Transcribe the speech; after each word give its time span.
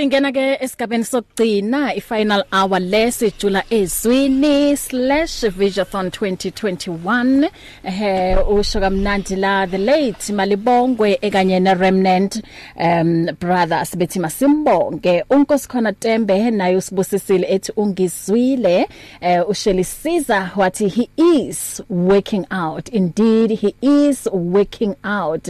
Singena 0.00 0.32
ke 0.32 0.56
esigabeni 0.64 1.04
sokugcina 1.04 1.94
ifinal 1.94 2.44
hour 2.52 2.80
lesijula 2.80 3.64
ezwini/visiothon 3.70 6.08
2021 6.08 7.50
eh 7.84 8.48
usho 8.48 8.80
kamnandi 8.80 9.36
la 9.36 9.66
the 9.66 9.78
late 9.78 10.32
Malibongwe 10.32 11.18
ekanye 11.20 11.60
ne 11.60 11.74
remnant 11.74 12.42
um 12.76 13.26
brothers 13.40 13.96
bethi 13.96 14.20
masimbonge. 14.20 15.24
Unkosikhona 15.30 15.92
Tembe 15.92 16.50
naye 16.50 16.76
usibusisile 16.76 17.46
ethi 17.50 17.72
ungizwile. 17.76 18.88
Eh 19.20 19.48
ushelisiza 19.48 20.50
wathi 20.56 20.88
he 20.88 21.08
is 21.16 21.82
working 21.90 22.46
out. 22.50 22.88
Indeed 22.88 23.58
he 23.58 23.74
is 23.82 24.28
working 24.32 24.94
out 25.04 25.48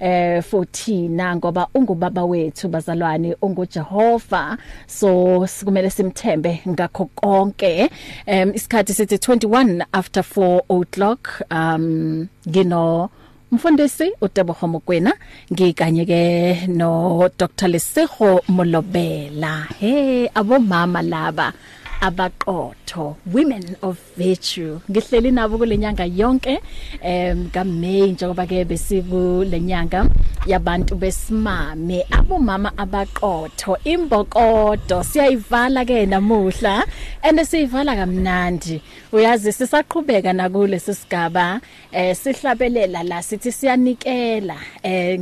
eh 0.00 0.42
for 0.42 0.66
thina 0.72 1.36
ngoba 1.36 1.68
ungubaba 1.74 2.24
wethu 2.24 2.68
bazalwane 2.68 3.36
unguJehova 3.42 3.91
Jehova 3.92 4.56
so 4.86 5.46
sikumele 5.46 5.90
simthembe 5.90 6.62
ngakho 6.68 7.10
konke. 7.14 7.90
Um 8.26 8.52
isikhathi 8.54 8.94
sithi 8.94 9.16
21 9.16 9.84
after 9.92 10.22
4 10.22 10.62
o'clock 10.68 11.42
um 11.50 12.28
ngino 12.48 13.10
Mfundisi 13.52 14.12
uTebogo 14.20 14.66
Mokwena 14.66 15.12
ngikanye 15.52 16.04
ke 16.06 16.66
no 16.68 17.28
Dr 17.38 17.68
Lesego 17.68 18.40
Molobela. 18.48 19.68
Hey 19.78 20.28
abomama 20.34 21.02
laba. 21.02 21.52
Abaqotho 22.02 23.16
women 23.32 23.76
of 23.82 23.96
virtue. 24.16 24.80
Ngihleli 24.90 25.30
nabo 25.30 25.58
kulenyanga 25.58 26.04
yonke 26.04 26.58
em 27.00 27.48
kaMay 27.50 28.12
njengoba 28.12 28.46
ke 28.46 28.64
besiku 28.64 29.44
lenyanga 29.44 30.06
yabantu 30.46 30.94
besimame. 30.96 32.04
Abomama 32.10 32.72
abaqotho 32.76 33.76
imbokodo 33.84 35.02
siyayivala 35.04 35.84
ke 35.86 36.06
namuhla 36.06 36.84
ende 37.22 37.44
siyivala 37.44 37.96
kamnandi. 37.96 38.82
Uyazi 39.12 39.52
sisaqhubeka 39.52 40.32
nakule 40.32 40.78
sisigaba 40.78 41.60
eh 41.92 42.16
sihlabelela 42.16 43.02
la 43.02 43.22
sithi 43.22 43.52
siyanikela 43.52 44.56
eh 44.82 45.20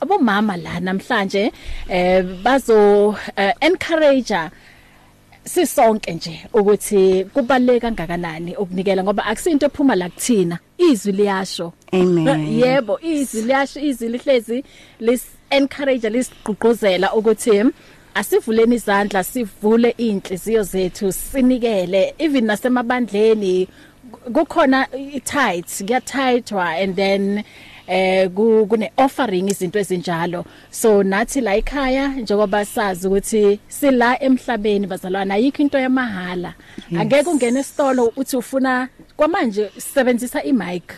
abomama 0.00 0.56
la 0.56 0.80
namhlanje 0.80 1.52
eh 1.88 2.22
bazo 2.44 3.08
uh, 3.08 3.52
encourage 3.60 4.32
sisonke 5.44 6.12
nje 6.12 6.46
ukuthi 6.52 7.24
kubaleka 7.24 7.90
kangakanani 7.90 8.56
ukunikela 8.56 9.02
ngoba 9.02 9.24
akusinto 9.26 9.66
ephuma 9.66 9.94
la 9.94 10.08
kuthina. 10.08 10.58
Izwi 10.78 11.12
liyasho. 11.12 11.72
Amen. 11.92 12.58
Yebo 12.60 13.00
izwi 13.00 13.42
liyasho 13.42 13.80
izwi 13.80 14.08
lihlezi 14.08 14.64
lis 15.00 15.24
encourage 15.50 16.10
lisigqugquzela 16.10 17.14
ukuthi 17.14 17.64
asivuleni 18.14 18.74
izandla 18.74 19.24
sivule 19.24 19.90
inhliziyo 19.98 20.62
zethu 20.62 21.12
sinikele. 21.12 22.14
Even 22.18 22.44
nasemabandleni 22.44 23.68
kukhona 24.32 24.86
i-tight 24.92 25.66
kuyathayithwa 25.86 26.82
and 26.82 26.96
then 26.96 27.44
eh 27.86 28.28
kune 28.68 28.92
offering 28.96 29.48
izinto 29.48 29.78
ezinjalo. 29.78 30.44
So 30.70 31.02
nathi 31.02 31.40
la 31.40 31.56
ekhaya 31.56 32.08
njengoba 32.08 32.64
sazi 32.64 33.06
ukuthi 33.06 33.60
sila 33.68 34.22
emhlabeni 34.22 34.86
bazalwana 34.86 35.34
ayikho 35.34 35.62
into 35.62 35.78
yamahala 35.78 36.54
angeke 36.98 37.30
ungene 37.30 37.60
esitolo 37.60 38.12
uthi 38.16 38.36
ufuna 38.36 38.88
kwamanje 39.16 39.70
sisebenzisa 39.74 40.42
imic. 40.42 40.92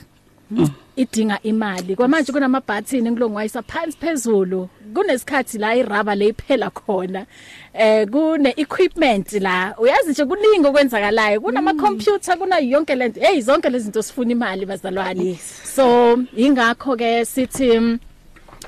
Mm. 0.51 0.84
Idinga 0.97 1.39
imali. 1.43 1.97
Kwamanje 1.97 2.33
kunama 2.33 2.61
button 2.61 3.11
ngilongwayisa 3.11 3.63
phansi 3.63 3.99
phezulu. 3.99 4.69
Kunesikhathi 4.95 5.59
la 5.59 5.77
iraba 5.77 6.15
leyiphela 6.15 6.71
khona. 6.71 7.27
Eh 7.73 8.07
kune 8.09 8.55
equipment 8.57 9.33
la. 9.33 9.75
Uyazi 9.79 10.11
nje 10.11 10.25
kuningi 10.25 10.67
okwenzakalayo. 10.67 11.41
Kunama 11.41 11.75
computer 11.75 12.39
kuna 12.39 12.59
yonke 12.59 12.95
lento 12.95 13.21
hey 13.21 13.41
zonke 13.41 13.71
lezi 13.71 13.85
zinto 13.85 14.03
sifuna 14.03 14.33
imali 14.33 14.67
bazalwane. 14.67 15.39
So 15.75 16.19
ingakho 16.37 16.97
ke 16.97 17.25
sithi 17.25 17.99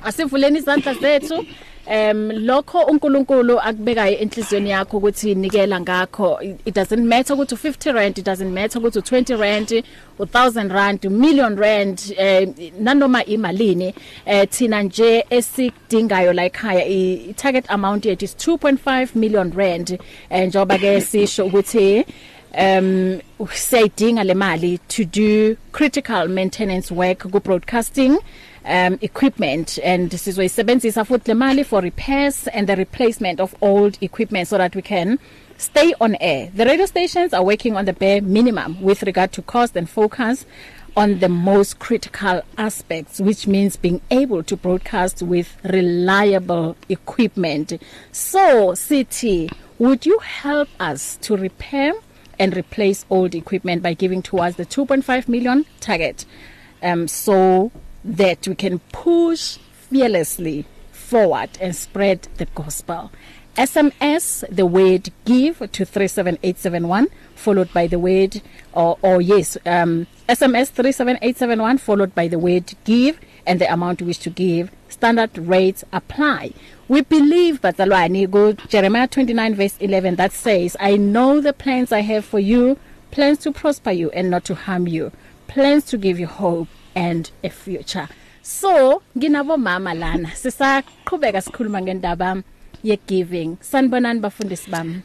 asivuleni 0.02 0.58
izandla 0.58 0.94
zethu 0.94 1.46
em 1.86 2.30
lokho 2.30 2.80
uNkulunkulu 2.80 3.60
akubekayo 3.60 4.18
enhlizweni 4.18 4.70
yakho 4.70 4.96
ukuthi 4.98 5.34
nikela 5.34 5.80
ngakho. 5.80 6.42
It 6.64 6.74
doesn't 6.74 7.04
matter 7.04 7.36
ukuthi 7.36 7.54
u50 7.54 7.92
rand 7.92 8.18
it 8.18 8.24
doesn't 8.24 8.52
matter 8.52 8.80
ukuthi 8.80 8.98
u20 8.98 9.40
rand 9.40 9.84
u1000 10.18 10.72
rand 10.72 11.04
u 11.04 11.10
million 11.10 11.56
rand 11.56 12.00
eh 12.16 12.48
nanoma 12.80 13.24
imalini 13.24 13.94
eh 14.26 14.48
thina 14.50 14.82
nje 14.82 15.24
esikudingayo 15.30 16.32
la 16.32 16.44
ekhaya 16.44 16.86
i 16.86 17.34
target 17.36 17.64
amount 17.68 18.06
yethu 18.06 18.24
is 18.24 18.34
2.5 18.34 19.08
million 19.14 19.52
rand. 19.52 19.98
Eh 20.30 20.48
njoba 20.48 20.78
ke 20.78 21.00
sisho 21.00 21.46
ukuthi 21.46 22.04
um 22.58 23.20
siyidinga 23.54 24.24
le 24.24 24.34
mali 24.34 24.78
to 24.88 25.04
do 25.04 25.56
critical 25.72 26.28
maintenance 26.28 26.90
work 26.90 27.18
ku 27.18 27.40
broadcasting 27.40 28.18
um 28.66 28.98
equipment. 29.00 29.78
And 29.82 30.10
sizoyisebenzisa 30.10 31.04
futhi 31.06 31.28
le 31.28 31.34
mali 31.34 31.62
for 31.62 31.80
repairs 31.80 32.48
and 32.48 32.66
the 32.66 32.76
replacement 32.76 33.40
of 33.40 33.54
old 33.60 33.98
equipment 34.02 34.48
so 34.48 34.58
that 34.58 34.74
we 34.74 34.82
can 34.82 35.18
stay 35.56 35.94
on 36.00 36.16
air. 36.20 36.50
The 36.54 36.66
radio 36.66 36.86
stations 36.86 37.32
are 37.32 37.42
working 37.42 37.76
on 37.76 37.84
the 37.84 37.92
bare 37.92 38.20
minimum 38.20 38.82
with 38.82 39.02
regard 39.02 39.32
to 39.32 39.42
cost 39.42 39.76
and 39.76 39.88
focus 39.88 40.44
on 40.96 41.18
the 41.18 41.28
most 41.28 41.78
critical 41.78 42.42
aspects 42.56 43.20
which 43.20 43.46
means 43.46 43.76
being 43.76 44.00
able 44.10 44.42
to 44.42 44.56
broadcast 44.56 45.22
with 45.22 45.56
reliable 45.64 46.76
equipment. 46.88 47.80
So 48.12 48.74
city 48.74 49.50
would 49.78 50.06
you 50.06 50.18
help 50.20 50.68
us 50.80 51.18
to 51.18 51.36
repair 51.36 51.92
and 52.38 52.56
replace 52.56 53.04
old 53.08 53.34
equipment 53.34 53.82
by 53.82 53.94
giving 53.94 54.22
towards 54.22 54.56
the 54.56 54.66
2.5 54.66 55.28
million 55.28 55.66
target? 55.80 56.24
Um 56.82 57.08
so 57.08 57.70
that 58.06 58.46
we 58.46 58.54
can 58.54 58.78
push 58.92 59.58
fearlessly 59.72 60.64
forward 60.92 61.50
and 61.60 61.74
spread 61.74 62.22
the 62.38 62.46
gospel. 62.54 63.10
SMS 63.56 64.44
the 64.54 64.66
word 64.66 65.10
give 65.24 65.58
to 65.58 65.84
37871 65.86 67.08
followed 67.34 67.72
by 67.72 67.86
the 67.86 67.98
word 67.98 68.42
or 68.74 68.98
or 69.00 69.22
yes 69.22 69.56
um 69.64 70.06
SMS 70.28 70.68
37871 70.68 71.78
followed 71.78 72.14
by 72.14 72.28
the 72.28 72.38
word 72.38 72.74
give 72.84 73.18
and 73.46 73.58
the 73.60 73.72
amount 73.72 74.00
you 74.00 74.06
wish 74.06 74.18
to 74.18 74.30
give. 74.30 74.70
Standard 74.88 75.38
rates 75.38 75.84
apply. 75.92 76.52
We 76.86 77.00
believe 77.00 77.62
bazalwane 77.62 78.30
go 78.30 78.52
Jeremiah 78.52 79.08
29 79.08 79.54
verse 79.54 79.78
11 79.78 80.16
that 80.16 80.32
says 80.32 80.76
I 80.78 80.98
know 80.98 81.40
the 81.40 81.54
plans 81.54 81.92
I 81.92 82.00
have 82.00 82.26
for 82.26 82.38
you 82.38 82.78
plans 83.10 83.38
to 83.38 83.52
prosper 83.52 83.90
you 83.90 84.10
and 84.10 84.30
not 84.30 84.44
to 84.46 84.54
harm 84.54 84.86
you 84.86 85.12
plans 85.48 85.84
to 85.86 85.96
give 85.96 86.20
you 86.20 86.26
hope. 86.26 86.68
And 86.96 87.30
a 87.44 87.48
future 87.50 88.08
so 88.42 89.02
nginabo 89.18 89.56
mama 89.56 89.94
lana 89.94 90.28
sisaqhubeka 90.34 91.40
sikhuluma 91.42 91.82
ngendaba 91.82 92.42
ye 92.82 92.98
giving 93.06 93.56
sanibonani 93.60 94.20
bafundisi 94.20 94.70
bami 94.70 95.02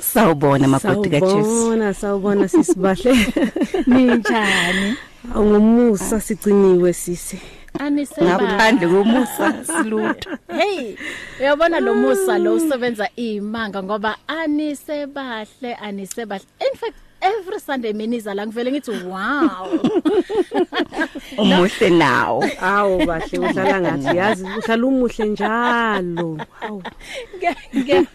Sawubona 0.00 0.68
makoti 0.68 1.10
kaJesu. 1.10 1.44
Sawubona 1.44 1.94
sawubona 1.94 2.48
sisibahle. 2.48 3.12
ninjani 3.86 4.96
Ngumusa 5.38 6.20
sigciniwe 6.20 6.92
sisi. 6.92 7.38
aniseba 7.78 8.24
Ngaphandle 8.26 8.88
komusa 8.88 9.64
silutho. 9.64 10.30
hey 10.48 10.96
uyabona 11.40 11.80
lo 11.80 11.94
musa 11.94 12.38
lo 12.38 12.54
usebenza 12.54 13.08
imanga 13.16 13.82
ngoba 13.82 14.16
anisebahle 14.26 15.74
anisebahle 15.74 16.44
in 16.60 16.76
fact 16.78 16.94
every 17.22 17.60
sunday 17.60 17.92
miniza 17.92 18.34
la 18.34 18.46
ngivele 18.46 18.72
ngithi 18.72 18.90
wow 18.90 19.68
Umuhle 21.38 21.90
nawo. 21.90 22.44
Awu 22.60 23.06
bahle 23.06 23.38
udlala 23.38 23.80
ngathi 23.80 24.16
yazi 24.16 24.44
uhlala 24.58 24.86
umuhle 24.86 25.24
njalo. 25.24 26.38
Hawu. 26.60 26.82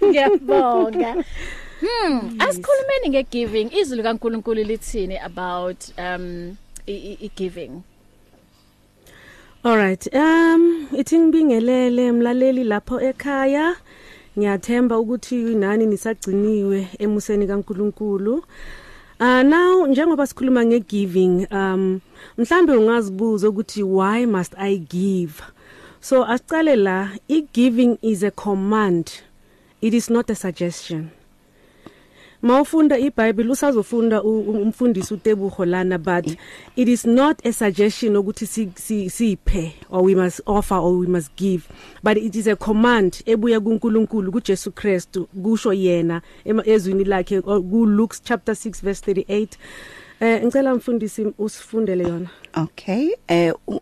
ngiyabonga 0.04 1.16
Hmm, 1.80 2.40
asikhulumeni 2.40 3.10
ngegiving. 3.10 3.70
Izwi 3.74 3.98
likaNkuluNkulu 3.98 4.64
lithini 4.64 5.18
about 5.18 5.78
um 5.98 6.58
i-giving? 6.88 7.84
Alright. 9.64 10.08
Um 10.14 10.88
ithi 10.98 11.20
ngibingelele 11.20 12.12
mlaleli 12.12 12.64
lapho 12.64 13.02
ekhaya. 13.02 13.76
Ngiyathemba 14.38 15.00
ukuthi 15.00 15.36
nani 15.36 15.86
nisagciniwe 15.86 16.88
emuseni 17.00 17.48
kaNkuluNkulu. 17.48 18.44
Uh 19.20 19.42
now 19.44 19.88
njengoba 19.88 20.28
sikhuluma 20.28 20.66
ngegiving 20.66 21.48
um 21.52 22.00
mhlambe 22.38 22.74
ungazibuza 22.74 23.50
ukuthi 23.50 23.84
why 23.84 24.26
must 24.26 24.54
I 24.58 24.78
give? 24.78 25.42
So 26.02 26.26
asicale 26.26 26.76
la 26.76 27.10
i 27.28 27.42
giving 27.54 27.98
is 28.02 28.24
a 28.24 28.32
command. 28.32 29.12
It 29.82 29.94
is 29.94 30.10
not 30.10 30.30
a 30.30 30.36
suggestion. 30.36 31.10
Mawufunda 32.42 32.98
iBhayibheli 33.00 33.50
usazofunda 33.50 34.24
u- 34.24 34.40
u- 34.40 34.62
umfundisi 34.62 35.14
uTebuho 35.14 35.66
lana 35.66 35.98
but 35.98 36.28
it 36.76 36.88
is 36.88 37.06
not 37.06 37.46
a 37.46 37.54
suggestion 37.54 38.16
ukuthi 38.16 38.48
si- 38.48 38.70
si- 38.76 39.10
siphe 39.10 39.74
or 39.90 40.04
we 40.06 40.16
must 40.16 40.42
offer 40.46 40.78
or 40.78 40.98
we 41.00 41.08
must 41.08 41.32
give 41.38 41.64
but 42.04 42.18
it 42.18 42.36
is 42.36 42.48
a 42.48 42.56
command 42.56 43.22
ebuya 43.26 43.60
kuNkulunkulu 43.60 44.32
kuJesu 44.32 44.72
Kristu 44.72 45.26
kusho 45.26 45.74
yena 45.74 46.22
ema- 46.46 46.68
ezwini 46.68 47.04
lakhe 47.04 47.38
or 47.46 47.62
ku 47.64 47.86
Luke 47.86 48.18
chapter 48.24 48.56
6 48.56 48.82
verse 48.84 49.12
38 49.12 49.48
eh 50.20 50.44
ngicela 50.44 50.76
mfundisi 50.76 51.28
usifundele 51.38 52.04
yona. 52.04 52.30
Okay 52.54 53.10
eh 53.28 53.54
u- 53.68 53.80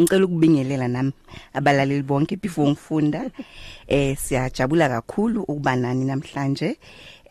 ngicela 0.00 0.24
ukubingelela 0.24 0.88
nami 0.88 1.12
abalaleli 1.52 2.02
bonke 2.02 2.36
before 2.36 2.70
ngifunda. 2.70 3.30
Eh 3.88 4.16
siyajabula 4.16 4.88
kakhulu 4.88 5.42
ukuba 5.42 5.76
nani 5.76 6.04
namhlanje. 6.04 6.76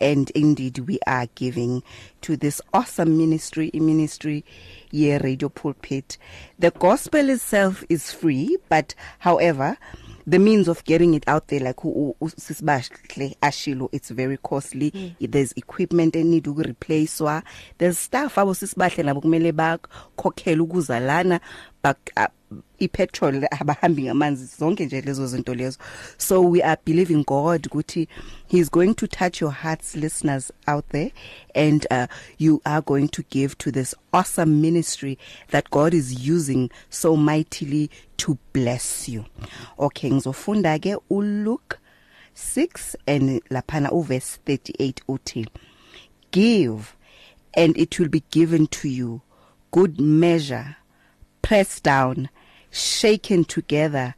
And 0.02 0.30
indeed 0.30 0.80
we 0.80 0.98
are 1.06 1.26
giving 1.34 1.82
to 2.20 2.36
this 2.36 2.60
awesome 2.74 3.16
ministry 3.16 3.70
ministry 3.74 4.44
ye 4.90 5.16
radio 5.18 5.48
pulpit. 5.48 6.18
The 6.58 6.70
gospel 6.72 7.30
itself 7.30 7.84
is 7.88 8.12
free 8.12 8.56
but 8.68 8.94
however 9.20 9.78
the 10.26 10.38
means 10.38 10.68
of 10.68 10.84
getting 10.84 11.14
it 11.14 11.24
out 11.26 11.48
there 11.48 11.60
like 11.60 11.76
sisibahle 11.76 13.36
ashilo 13.42 13.88
it's 13.92 14.10
very 14.10 14.36
costly. 14.36 14.90
Mm. 14.90 15.30
there's 15.30 15.52
equipment 15.52 16.12
that 16.12 16.24
need 16.24 16.44
to 16.44 16.54
replacewa 16.54 17.42
there's 17.78 17.98
stuff 17.98 18.36
abo 18.36 18.54
sisibahle 18.54 19.02
nabo 19.04 19.20
kumele 19.20 19.52
bakhokhela 19.52 20.62
ukuza 20.62 21.00
lana 21.00 21.40
bak 21.82 22.12
uh, 22.16 22.26
ipetrol 22.78 23.46
abahambi 23.50 24.02
ngamanzi 24.02 24.44
zonke 24.58 24.86
nje 24.86 25.00
lezo 25.00 25.26
zinto 25.26 25.54
lezo. 25.54 25.78
So 26.18 26.40
we 26.40 26.62
are 26.62 26.80
believing 26.84 27.24
God 27.24 27.66
ukuthi 27.66 28.08
he's 28.46 28.70
going 28.70 28.94
to 28.94 29.06
touch 29.06 29.40
your 29.40 29.52
hearts 29.52 29.96
listeners 29.96 30.52
out 30.66 30.88
there 30.88 31.10
and 31.54 31.86
uh, 31.90 32.06
you 32.38 32.60
are 32.64 32.82
going 32.82 33.08
to 33.08 33.22
give 33.30 33.56
to 33.58 33.70
this 33.70 33.94
awesome 34.12 34.60
ministry 34.60 35.18
that 35.50 35.70
God 35.70 35.94
is 35.94 36.28
using 36.28 36.70
so 36.90 37.16
mightily 37.16 37.90
to 38.16 38.38
bless 38.52 39.08
you. 39.08 39.24
Okay 39.78 40.10
ngizofunda 40.10 40.78
ke 40.78 40.96
uLuke 41.10 41.76
6 42.34 42.96
and 43.06 43.42
laphana 43.50 43.90
uverse 43.90 44.38
38 44.46 45.02
uthi 45.08 45.46
give 46.30 46.96
and 47.54 47.76
it 47.76 47.98
will 47.98 48.08
be 48.08 48.22
given 48.30 48.66
to 48.66 48.88
you. 48.88 49.22
Good 49.70 50.00
measure. 50.00 50.76
Pressed 51.42 51.82
down 51.82 52.28
shaken 52.72 53.44
together 53.44 54.14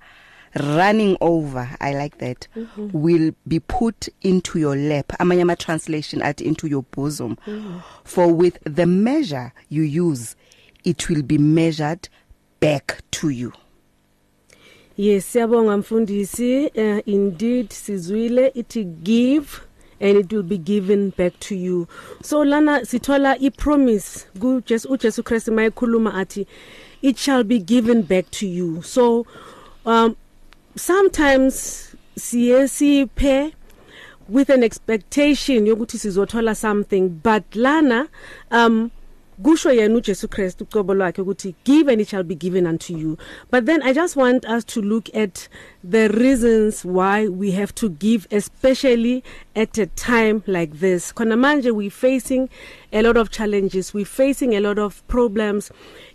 running 0.54 1.16
over 1.20 1.68
i 1.80 1.92
like 1.92 2.18
that 2.18 2.48
mm 2.56 2.66
-hmm. 2.76 2.90
will 2.92 3.32
be 3.46 3.60
put 3.60 4.08
into 4.20 4.58
your 4.58 4.76
lap 4.76 5.12
amanye 5.18 5.42
ama 5.42 5.56
translation 5.56 6.22
at 6.22 6.40
into 6.40 6.66
your 6.66 6.84
bosom. 6.96 7.36
Mm 7.46 7.54
-hmm. 7.54 7.80
for 8.04 8.32
with 8.32 8.58
the 8.74 8.86
measure 8.86 9.52
you 9.70 10.08
use 10.10 10.36
it 10.84 11.08
will 11.08 11.22
be 11.22 11.38
measured 11.38 12.08
back 12.60 13.02
to 13.10 13.30
you. 13.30 13.52
Yes 14.96 15.32
siyabonga 15.32 15.76
mfundisi. 15.76 16.66
Uh, 16.66 17.08
indeed 17.08 17.70
sizwile. 17.70 18.48
Ithi 18.54 18.84
give 18.84 19.48
and 20.00 20.18
it 20.18 20.32
will 20.32 20.42
be 20.42 20.58
given 20.58 21.12
back 21.16 21.40
to 21.40 21.54
you. 21.54 21.86
So 22.22 22.44
lana 22.44 22.80
sithola 22.86 23.36
i 23.40 23.50
promise 23.50 24.26
ku 24.40 24.60
Jesu 24.60 24.88
uJesu 24.88 25.22
Christ 25.24 25.48
mayikhuluma 25.48 26.14
athi 26.14 26.46
it 27.04 27.18
shall 27.18 27.44
be 27.44 27.58
given 27.58 28.00
back 28.00 28.30
to 28.30 28.46
you. 28.46 28.80
So 28.80 29.26
um 29.84 30.16
sometimes 30.74 31.94
siye 32.16 32.64
siphe 32.66 33.52
with 34.26 34.48
an 34.48 34.64
expectation 34.64 35.66
yokuthi 35.66 35.98
sizothola 35.98 36.56
something 36.56 37.08
but 37.22 37.44
lana 37.54 38.08
um 38.50 38.90
kusho 39.42 39.72
yena 39.72 39.96
uJesu 39.96 40.28
Christ 40.30 40.60
ucobo 40.60 40.94
lwakhe 40.94 41.22
ukuthi 41.22 41.54
give 41.64 41.88
and 41.88 42.00
it 42.00 42.08
shall 42.08 42.22
be 42.22 42.34
given 42.34 42.66
unto 42.66 42.96
you. 42.96 43.18
But 43.50 43.66
then 43.66 43.82
i 43.82 43.92
just 43.92 44.16
want 44.16 44.46
us 44.46 44.64
to 44.64 44.80
look 44.80 45.14
at 45.14 45.48
the 45.82 46.08
reasons 46.08 46.84
why 46.84 47.28
we 47.28 47.50
have 47.50 47.74
to 47.74 47.90
give 47.90 48.26
especially 48.30 49.22
at 49.54 49.76
a 49.76 49.86
time 49.86 50.42
like 50.46 50.78
this. 50.80 51.12
Khona 51.12 51.36
manje 51.36 51.70
we 51.70 51.90
facing 51.90 52.48
a 52.92 53.02
lot 53.02 53.18
of 53.18 53.30
challenges 53.30 53.92
we 53.92 54.04
facing 54.04 54.54
a 54.54 54.60
lot 54.60 54.78
of 54.78 55.06
problems. 55.08 55.70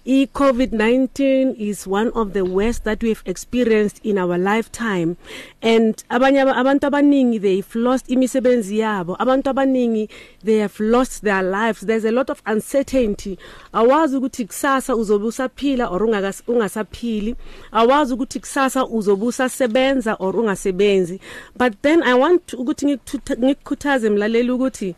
I 0.09 0.25
covid-19 0.33 1.55
is 1.59 1.85
one 1.85 2.09
of 2.15 2.33
the 2.33 2.43
worst 2.43 2.83
that 2.83 3.03
we've 3.03 3.21
experienced 3.27 3.99
in 4.03 4.17
our 4.17 4.39
lifetime. 4.39 5.17
And 5.61 6.03
abanye 6.09 6.41
aba- 6.41 6.55
abantu 6.55 6.87
abaningi 6.87 7.39
they've 7.39 7.75
lost 7.75 8.07
imisebenzi 8.09 8.79
yabo. 8.79 9.15
Abantu 9.19 9.49
abaningi 9.53 10.09
they 10.43 10.57
have 10.61 10.79
lost 10.79 11.21
their 11.21 11.43
lives. 11.43 11.81
There's 11.81 12.05
a 12.05 12.11
lot 12.11 12.31
of 12.31 12.41
uncertainty. 12.47 13.37
Awazi 13.73 14.15
ukuthi 14.17 14.45
kusasa 14.45 14.95
uzobe 14.95 15.25
usaphila 15.27 15.91
or 15.91 15.99
ungakas- 16.01 16.41
ungasaphili. 16.47 17.35
Awazi 17.71 18.13
ukuthi 18.13 18.39
kusasa 18.39 18.85
uzobe 18.87 19.25
usasebenza 19.25 20.15
or 20.19 20.33
ungasebenzi. 20.35 21.19
But 21.55 21.73
then 21.83 22.01
i 22.03 22.13
want 22.15 22.53
ukuthi 22.53 22.85
ngikuthu- 22.85 23.37
ngikukhuthaze 23.45 24.09
mlaleli 24.09 24.51
ukuthi 24.51 24.95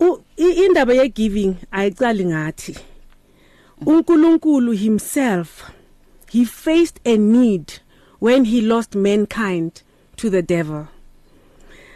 u- 0.00 0.18
i- 0.36 0.64
indaba 0.66 0.92
ye 0.94 1.08
giving 1.08 1.54
ayicali 1.72 2.24
ngathi. 2.24 2.76
uNkulunkulu 3.80 4.72
himself 4.72 5.70
he 6.30 6.44
faced 6.44 7.00
a 7.04 7.16
need 7.16 7.80
when 8.18 8.44
he 8.44 8.60
lost 8.60 8.94
mankind 8.94 9.82
to 10.16 10.30
the 10.30 10.42
devil. 10.42 10.88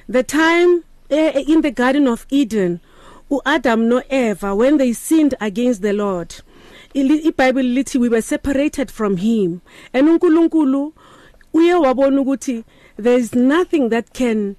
The 0.08 0.22
time 0.22 0.84
uh, 1.10 1.42
in 1.46 1.62
the 1.62 1.70
garden 1.70 2.06
of 2.06 2.26
Eden 2.30 2.80
uAdam 3.30 3.88
no 3.88 4.02
Eva 4.10 4.54
when 4.54 4.76
they 4.78 4.92
sinned 4.92 5.34
against 5.40 5.82
the 5.82 5.92
Lord 5.92 6.34
iBible 6.94 7.75
lithi 7.75 8.00
we 8.00 8.08
were 8.08 8.22
separated 8.22 8.90
from 8.90 9.19
him. 9.19 9.60
And 9.92 10.08
uNkulunkulu 10.08 10.92
uye 11.54 11.75
wabona 11.75 12.20
ukuthi 12.20 12.64
there 12.96 13.19
is 13.19 13.34
nothing 13.34 13.90
that 13.90 14.12
can 14.12 14.56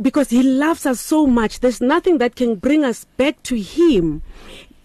because 0.00 0.30
he 0.30 0.42
loves 0.42 0.86
us 0.86 1.00
so 1.00 1.26
much 1.26 1.60
there's 1.60 1.80
nothing 1.80 2.18
that 2.18 2.36
can 2.36 2.54
bring 2.54 2.84
us 2.84 3.06
back 3.16 3.42
to 3.42 3.58
him. 3.58 4.22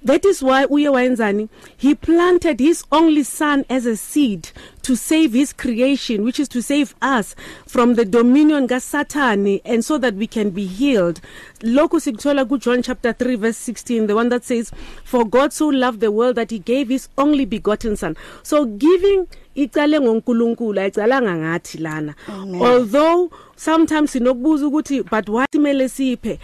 That 0.04 0.26
is 0.26 0.44
why 0.44 0.66
uye 0.66 0.90
wayenzani? 0.90 1.50
He 1.78 1.96
planted 1.96 2.60
his 2.60 2.84
only 2.92 3.24
son 3.24 3.66
as 3.70 3.86
a 3.86 3.96
seed 3.96 4.50
to 4.84 4.96
save 4.96 5.34
his 5.34 5.54
creation 5.54 6.24
which 6.24 6.40
is 6.40 6.48
to 6.50 6.62
save 6.62 6.94
us 7.02 7.36
from 7.66 7.96
the 7.96 8.06
dominion 8.06 8.68
kaSathani 8.68 9.62
and 9.64 9.84
so 9.84 9.98
that 9.98 10.16
we 10.16 10.28
can 10.28 10.50
be 10.50 10.66
healed. 10.66 11.22
Lokhu 11.62 12.00
sikuthola 12.00 12.48
ku 12.48 12.58
John 12.58 12.82
chapter 12.82 13.14
3 13.14 13.36
verse 13.36 13.58
16 13.58 14.08
the 14.08 14.16
one 14.16 14.30
that 14.30 14.44
says 14.44 14.72
for 15.04 15.26
God 15.26 15.54
so 15.54 15.68
loved 15.68 16.02
the 16.02 16.12
world 16.12 16.36
that 16.36 16.52
he 16.52 16.60
gave 16.60 16.90
his 16.90 17.08
only 17.18 17.46
begotten 17.46 17.96
son. 17.96 18.18
So 18.44 18.66
giving 18.66 19.28
icale 19.56 20.00
ngoNkulunkulu 20.00 20.80
ayicalanga 20.80 21.36
ngathi 21.36 21.80
lana. 21.80 22.16
Although 22.60 23.32
sometimes 23.56 24.12
sinokubuza 24.12 24.68
ukuthi 24.68 25.10
but 25.10 25.30
what 25.30 25.50
simele 25.52 25.88
siphe? 25.88 26.40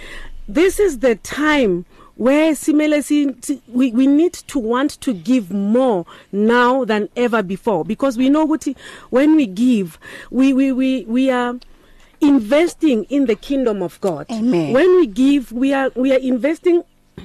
This 0.48 0.80
is 0.80 1.00
the 1.00 1.16
time 1.16 1.86
where 2.20 2.52
simele 2.52 3.02
si, 3.02 3.34
we 3.70 3.92
we 3.92 4.06
need 4.06 4.34
to 4.34 4.60
want 4.60 4.92
to 5.00 5.14
give 5.14 5.52
more 5.52 6.06
now 6.34 6.84
than 6.84 7.08
ever 7.16 7.42
before. 7.42 7.86
Because 7.86 8.18
we 8.18 8.30
know 8.30 8.46
ukuthi 8.46 8.76
when 9.10 9.38
we 9.38 9.46
give 9.48 9.98
we 10.30 10.52
we 10.52 10.74
we 10.74 11.06
we 11.06 11.32
are 11.32 11.58
investing 12.20 13.06
in 13.06 13.26
the 13.26 13.36
kingdom 13.38 13.82
of 13.82 14.00
God. 14.02 14.26
Amen. 14.30 14.74
when 14.74 14.98
we 14.98 15.08
give 15.08 15.54
we 15.54 15.74
are 15.74 15.92
we 15.96 16.12
are 16.14 16.20
investing 16.20 16.84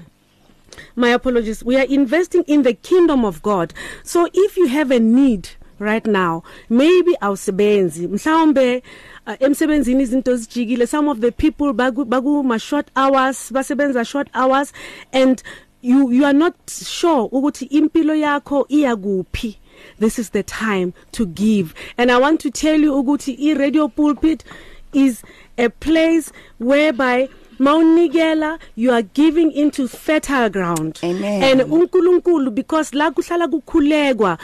my 0.95 1.09
apologies 1.09 1.65
we 1.65 1.77
are 1.77 1.87
investing 1.87 2.45
in 2.47 2.63
the 2.63 2.75
kingdom 2.75 3.25
of 3.25 3.43
God. 3.43 3.75
So 4.05 4.29
if 4.33 4.57
you 4.57 4.69
have 4.69 4.93
a 4.93 5.01
need 5.01 5.49
right 5.81 6.07
now 6.07 6.45
maybe 6.69 7.17
awusebenzi 7.21 8.07
mhlawumbe 8.07 8.83
uh, 9.27 9.35
emsebenzini 9.41 10.03
izinto 10.03 10.37
zijikile 10.37 10.87
some 10.87 11.11
of 11.11 11.19
the 11.19 11.31
people 11.31 11.73
baku, 11.73 12.05
baku 12.05 12.43
ma 12.43 12.59
short 12.59 12.87
hours 12.97 13.53
basebenza 13.53 14.05
short 14.05 14.29
hours 14.35 14.73
and 15.13 15.43
you 15.83 16.11
you 16.13 16.25
are 16.25 16.39
not 16.39 16.55
sure 16.71 17.29
ukuthi 17.33 17.65
impilo 17.65 18.15
yakho 18.15 18.67
iya 18.69 18.97
kuphi 18.97 19.59
this 20.01 20.19
is 20.19 20.31
the 20.31 20.43
time 20.43 20.93
to 21.13 21.27
give. 21.27 21.75
And 21.99 22.11
i 22.11 22.19
want 22.19 22.41
to 22.41 22.51
tell 22.51 22.81
you 22.81 22.93
ukuthi 22.93 23.37
i 23.39 23.55
radio 23.55 23.89
pulpit 23.89 24.45
is 24.93 25.23
a 25.59 25.69
place 25.69 26.33
whereby 26.59 27.29
mawunikela 27.59 28.59
you 28.77 28.93
are 28.93 29.03
giving 29.03 29.51
into 29.53 29.89
fertile 29.89 30.49
ground. 30.51 31.01
Amen. 31.03 31.43
and 31.43 31.61
uNkulunkulu 31.61 32.55
because 32.55 32.95
la 32.95 33.11
kuhlala 33.11 33.49
kukhulekwa 33.49 34.39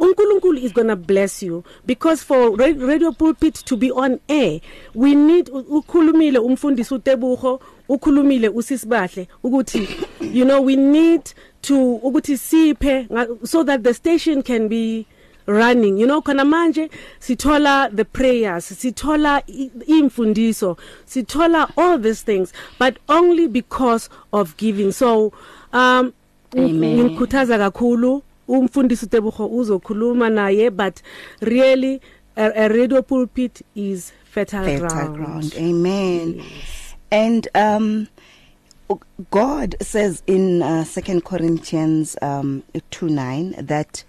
uNkulunkulu 0.00 0.58
is 0.58 0.72
going 0.72 0.88
to 0.88 0.96
bless 0.96 1.42
you. 1.42 1.62
Because 1.86 2.22
for 2.22 2.56
ra- 2.56 2.74
radio 2.86 3.12
pulpit 3.12 3.54
to 3.54 3.76
be 3.76 3.90
on 3.92 4.18
air 4.28 4.60
we 4.94 5.14
need 5.14 5.48
ukhulumile 5.50 6.38
umfundisi 6.38 6.94
uTebuho 6.94 7.60
ukhulumile 7.88 8.48
usisibahle 8.48 9.28
ukuthi 9.44 9.88
you 10.32 10.44
know 10.44 10.60
we 10.64 10.76
need 10.76 11.22
to 11.62 11.94
ukuthi 11.94 12.38
siphe 12.38 13.06
so 13.44 13.64
that 13.64 13.82
the 13.82 13.94
station 13.94 14.42
can 14.42 14.68
be 14.68 15.06
running. 15.46 15.98
You 15.98 16.06
know 16.06 16.22
khona 16.22 16.44
manje 16.44 16.90
sithola 17.20 17.94
the 17.94 18.04
prayers 18.04 18.66
sithola 18.66 19.42
imfundiso 19.86 20.76
sithola 21.06 21.70
all 21.76 21.98
these 21.98 22.22
things 22.22 22.52
but 22.78 22.98
only 23.08 23.46
because 23.48 24.08
of 24.32 24.56
giving. 24.56 24.92
So 24.92 25.32
um 25.72 26.12
Amen. 26.56 26.98
ngimkhuthaza 26.98 27.58
kakhulu 27.58 28.22
umfundisi 28.50 29.04
uTebogo 29.04 29.46
uzokhuluma 29.46 30.30
naye 30.30 30.70
but 30.70 31.00
really 31.40 32.00
a, 32.36 32.44
a 32.54 32.68
radio 32.68 33.02
pulpit 33.02 33.62
is 33.74 34.12
fertile, 34.24 34.64
fertile 34.64 35.08
ground. 35.08 35.16
ground. 35.16 35.54
Amen. 35.56 36.34
Yes. 36.36 36.94
And 37.10 37.48
um 37.54 38.08
God 39.30 39.76
says 39.80 40.22
in 40.26 40.62
uh, 40.62 40.84
2 40.84 41.20
Corinthians 41.20 42.16
um 42.22 42.62
2:9 42.90 43.66
that 43.66 44.04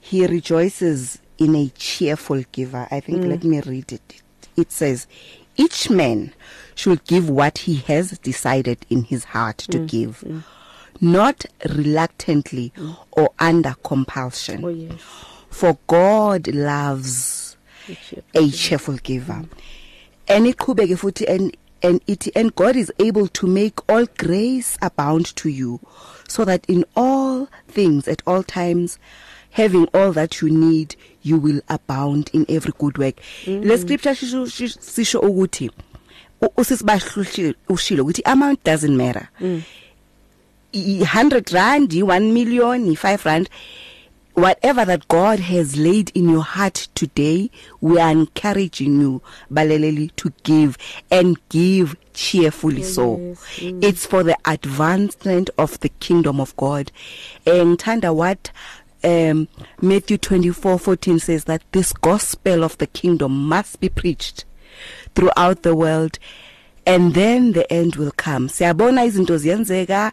he 0.00 0.26
rejoices 0.26 1.18
in 1.38 1.54
a 1.56 1.68
cheerful 1.70 2.42
giver. 2.52 2.86
I 2.90 3.00
think 3.00 3.22
mm. 3.22 3.28
let 3.28 3.44
me 3.44 3.60
read 3.60 3.92
it. 3.92 4.22
It 4.56 4.70
says 4.70 5.06
each 5.56 5.90
man 5.90 6.32
should 6.74 7.04
give 7.04 7.28
what 7.28 7.58
he 7.58 7.76
has 7.76 8.18
decided 8.18 8.86
in 8.90 9.04
his 9.04 9.24
heart 9.24 9.58
to 9.58 9.78
mm. 9.78 9.88
give. 9.88 10.24
Mm. 10.26 10.44
Not 11.00 11.46
reluctantly 11.68 12.72
mm. 12.76 12.96
or 13.12 13.30
under 13.38 13.74
compulsion. 13.82 14.64
Oh 14.64 14.68
yes. 14.68 15.00
For 15.50 15.78
God 15.86 16.48
loves 16.48 17.56
a 18.34 18.50
cheerful 18.50 18.96
giver. 18.96 19.44
And 20.28 20.46
iqhubeke 20.46 20.96
futhi 20.98 21.28
and 21.28 21.56
and 21.82 22.00
it 22.06 22.28
and 22.34 22.54
God 22.54 22.76
is 22.76 22.92
able 22.98 23.28
to 23.28 23.46
make 23.46 23.78
all 23.88 24.06
grace 24.18 24.76
abound 24.82 25.36
to 25.36 25.48
you 25.48 25.80
so 26.28 26.44
that 26.44 26.64
in 26.66 26.84
all 26.96 27.48
things 27.68 28.08
at 28.08 28.22
all 28.26 28.42
times 28.42 28.98
having 29.50 29.86
all 29.94 30.12
that 30.12 30.40
you 30.40 30.50
need 30.50 30.96
you 31.22 31.38
will 31.38 31.60
abound 31.68 32.30
in 32.32 32.46
every 32.48 32.72
good 32.78 32.98
work. 32.98 33.16
Mm. 33.44 33.64
Le 33.64 33.78
scripture 33.78 34.14
sisho 34.14 35.20
ukuthi 35.20 35.70
usisibahlushilo 36.56 37.54
ushilo 37.68 38.04
ukuthi 38.04 38.22
amount 38.24 38.64
doesn't 38.64 38.96
matter. 38.96 39.28
Mm. 39.40 39.62
100 40.76 41.52
rand, 41.52 41.92
1 41.92 42.34
million, 42.34 42.94
5 42.94 43.24
rand 43.24 43.48
whatever 44.34 44.84
that 44.84 45.08
God 45.08 45.40
has 45.40 45.78
laid 45.78 46.10
in 46.14 46.28
your 46.28 46.42
heart 46.42 46.88
today 46.94 47.50
we 47.80 47.98
are 47.98 48.10
encouraging 48.10 49.00
you 49.00 49.22
baleleli 49.50 50.14
to 50.16 50.30
give 50.42 50.76
and 51.10 51.38
give 51.48 51.96
cheerfully 52.12 52.82
yes, 52.82 52.94
so. 52.94 53.16
mm. 53.16 53.82
it's 53.82 54.04
for 54.04 54.22
the 54.22 54.36
advancement 54.44 55.48
of 55.56 55.80
the 55.80 55.88
kingdom 55.88 56.38
of 56.38 56.54
God. 56.58 56.92
And 57.46 57.78
ngithanda 57.78 58.14
what 58.14 58.50
um 59.02 59.48
Matthew 59.80 60.18
24:14 60.18 61.18
says 61.18 61.44
that 61.44 61.62
this 61.72 61.94
gospel 61.94 62.62
of 62.62 62.76
the 62.76 62.86
kingdom 62.86 63.32
must 63.32 63.80
be 63.80 63.88
preached 63.88 64.44
throughout 65.14 65.62
the 65.62 65.74
world 65.74 66.18
and 66.86 67.14
then 67.14 67.52
the 67.52 67.70
end 67.72 67.96
will 67.96 68.12
come. 68.12 68.48
Siyabona 68.48 69.04
izinto 69.04 69.38
ziyenzeka 69.38 70.12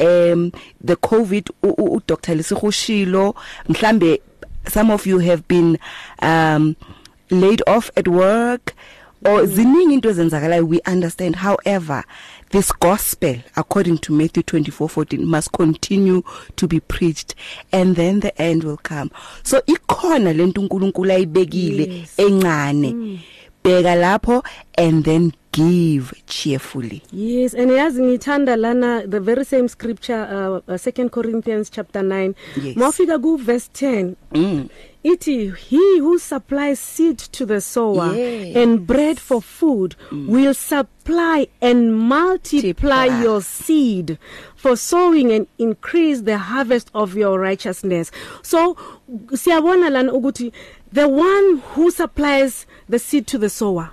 um 0.00 0.52
the 0.84 0.96
covid 0.96 1.50
u 1.62 2.02
Dr 2.06 2.34
Lisihushilo 2.34 3.34
mhlambe 3.68 4.20
some 4.68 4.90
of 4.92 5.06
you 5.06 5.18
have 5.18 5.42
been 5.48 5.78
um 6.20 6.76
laid 7.30 7.62
off 7.66 7.90
at 7.96 8.06
work 8.08 8.74
or 9.24 9.46
ziningi 9.46 9.92
into 9.94 10.08
ezenzakalayo. 10.10 10.66
We 10.66 10.80
understand. 10.84 11.36
However 11.36 12.04
this 12.50 12.72
gospel 12.72 13.36
according 13.56 13.98
to 13.98 14.12
Matthew 14.12 14.42
24:14 14.42 15.20
must 15.24 15.52
continue 15.52 16.22
to 16.56 16.66
be 16.66 16.80
preached 16.80 17.34
and 17.72 17.94
then 17.96 18.20
the 18.20 18.32
end 18.42 18.64
will 18.64 18.78
come. 18.78 19.10
So 19.44 19.60
ikhona 19.66 20.32
lento 20.36 20.60
uNkulunkulu 20.60 21.12
ayibekile 21.12 21.86
Yes. 21.86 22.14
encane. 22.18 23.20
Bheka 23.64 23.94
lapho 23.96 24.44
and 24.76 25.04
then 25.04 25.32
give 25.52 26.12
cheerfully 26.26 27.02
Yes 27.12 27.54
and 27.54 27.70
yazi 27.70 28.02
ngithanda 28.02 28.56
lana 28.56 29.06
the 29.06 29.20
very 29.20 29.44
same 29.44 29.68
scripture 29.68 30.62
uh, 30.68 30.72
uh, 30.72 30.78
2 30.78 31.08
Corinthians 31.10 31.70
chapter 31.70 32.02
9 32.02 32.34
Yes. 32.56 32.76
mawufika 32.76 33.18
ku 33.22 33.36
verse 33.36 33.68
10 33.74 34.16
mm. 34.34 34.68
Iti 35.04 35.50
he 35.50 35.98
who 35.98 36.16
supplies 36.18 36.78
seed 36.78 37.18
to 37.18 37.44
the 37.44 37.60
sower 37.60 38.14
Yes. 38.16 38.56
and 38.56 38.86
bread 38.86 39.18
for 39.18 39.42
food 39.42 39.96
mm. 40.10 40.28
will 40.28 40.54
supply 40.54 41.46
and 41.60 41.92
multiply 41.98 43.06
Multiply. 43.08 43.22
your 43.22 43.42
seed 43.42 44.18
for 44.56 44.76
sowing 44.76 45.32
and 45.32 45.46
increase 45.58 46.22
the 46.22 46.38
harvest 46.38 46.88
of 46.94 47.16
your 47.16 47.38
righteousness. 47.38 48.10
So 48.42 48.76
siyabona 49.32 49.90
lana 49.90 50.12
ukuthi 50.12 50.52
the 50.92 51.08
one 51.08 51.58
who 51.74 51.90
supplies 51.90 52.64
the 52.88 52.98
seed 52.98 53.26
to 53.26 53.38
the 53.38 53.50
sower 53.50 53.90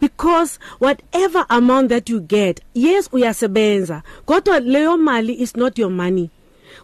because 0.00 0.58
whatever 0.80 1.44
amount 1.48 1.88
that 1.88 2.08
you 2.10 2.20
get 2.20 2.60
yes 2.74 3.08
uyasebenza 3.12 4.02
kodwa 4.26 4.60
leyo 4.60 4.96
mali 4.98 5.34
is 5.42 5.56
not 5.56 5.78
your 5.78 5.90
money. 5.90 6.30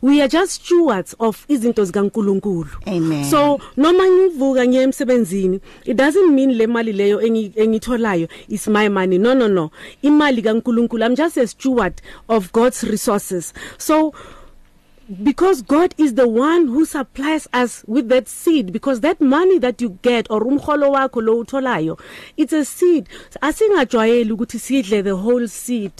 We 0.02 0.20
are 0.20 0.28
just 0.28 0.52
stewards 0.52 1.14
of 1.18 1.44
izinto 1.48 1.84
zikaNkuluNkulu. 1.84 2.66
Amen. 2.86 3.24
so 3.24 3.58
noma 3.76 4.04
ngivuka 4.06 4.66
ngiye 4.66 4.82
emsebenzini 4.82 5.60
it 5.84 5.96
doesn't 5.96 6.30
mean 6.30 6.50
le 6.54 6.66
mali 6.66 6.92
leyo 6.92 7.20
engi- 7.22 7.52
engitholayo 7.56 8.28
is 8.48 8.66
my 8.68 8.88
money. 8.88 9.18
No 9.18 9.34
no 9.34 9.48
no. 9.48 9.70
Imali 10.02 10.42
kaNkuluNkulu 10.42 11.04
i'm 11.06 11.14
just 11.16 11.36
a 11.36 11.46
steward 11.46 12.02
of 12.28 12.52
God's 12.52 12.82
resources. 12.84 13.54
So 13.78 14.12
because 15.22 15.62
God 15.62 15.94
is 15.98 16.14
the 16.14 16.28
one 16.28 16.66
who 16.66 16.84
supplies 16.84 17.46
us 17.52 17.84
with 17.86 18.08
that 18.08 18.28
seed 18.28 18.72
because 18.72 19.00
that 19.00 19.20
money 19.20 19.58
that 19.58 19.80
you 19.80 19.98
get 20.02 20.26
or 20.30 20.40
umholo 20.40 20.92
wakho 20.92 21.22
lo 21.22 21.42
utholayo 21.44 21.98
it's 22.36 22.52
a 22.52 22.64
seed. 22.64 23.08
Asingajwayeli 23.42 24.32
ukuthi 24.32 24.58
sidle 24.58 25.02
the 25.02 25.16
whole 25.16 25.46
seed 25.46 25.92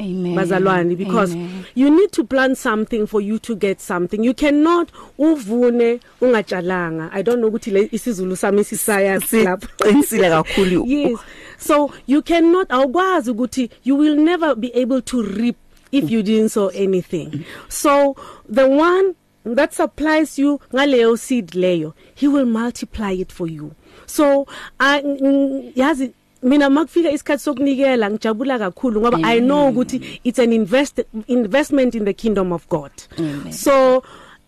amen. 0.00 0.34
bazalwane 0.34 0.96
because 0.96 1.32
Amen. 1.32 1.66
you 1.74 1.90
need 1.90 2.12
to 2.12 2.24
plant 2.24 2.58
something 2.58 3.06
for 3.06 3.20
you 3.20 3.38
to 3.38 3.54
get 3.54 3.80
something. 3.80 4.24
You 4.24 4.34
cannot 4.34 4.90
uvune 5.18 6.00
ungatshalanga. 6.20 7.10
I 7.12 7.22
don't 7.22 7.40
know 7.40 7.50
ukuthi 7.50 7.72
le 7.72 7.88
isizulu 7.88 8.36
sami 8.36 8.64
sisaya 8.64 9.18
lapho 9.44 9.68
siqinisile 9.78 10.30
kakhulu. 10.44 10.84
Yes. 10.86 11.18
So 11.58 11.92
you 12.06 12.22
cannot 12.22 12.68
awukwazi 12.68 13.30
ukuthi 13.30 13.70
you 13.82 13.96
will 13.96 14.16
never 14.16 14.54
be 14.54 14.74
able 14.74 15.00
to 15.02 15.22
reap 15.22 15.56
if 15.92 16.10
you 16.10 16.22
didn't 16.22 16.50
sow 16.50 16.68
anything. 16.68 17.44
So 17.68 18.16
the 18.48 18.68
one 18.68 19.14
that 19.44 19.72
supplies 19.72 20.38
you 20.38 20.60
ngaleyo 20.72 21.18
seed 21.18 21.48
leyo 21.48 21.94
he 22.14 22.28
will 22.28 22.46
multiply 22.46 23.12
it 23.12 23.32
for 23.32 23.46
you. 23.46 23.74
So 24.06 24.46
I 24.78 25.00
mm, 25.02 25.72
yazi 25.74 26.12
mina 26.42 26.70
makufika 26.70 27.10
isikhathi 27.10 27.42
sokunikela 27.42 28.10
ngijabula 28.10 28.58
kakhulu 28.58 29.00
ngoba 29.00 29.18
i 29.22 29.40
know 29.40 29.68
ukuthi 29.68 30.20
it's 30.24 30.38
an 30.38 30.52
invest 30.52 31.00
investment 31.26 31.94
in 31.94 32.04
the 32.04 32.12
kingdom 32.12 32.52
of 32.52 32.68
god. 32.68 32.90
Amen. 33.18 33.52
so 33.52 34.02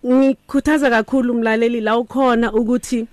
ngikhuthaza 0.07 0.91
kakhulu 0.91 1.33
umlaleli 1.33 1.81
la 1.81 1.99
ukhona 1.99 2.53
ukuthi 2.53 3.07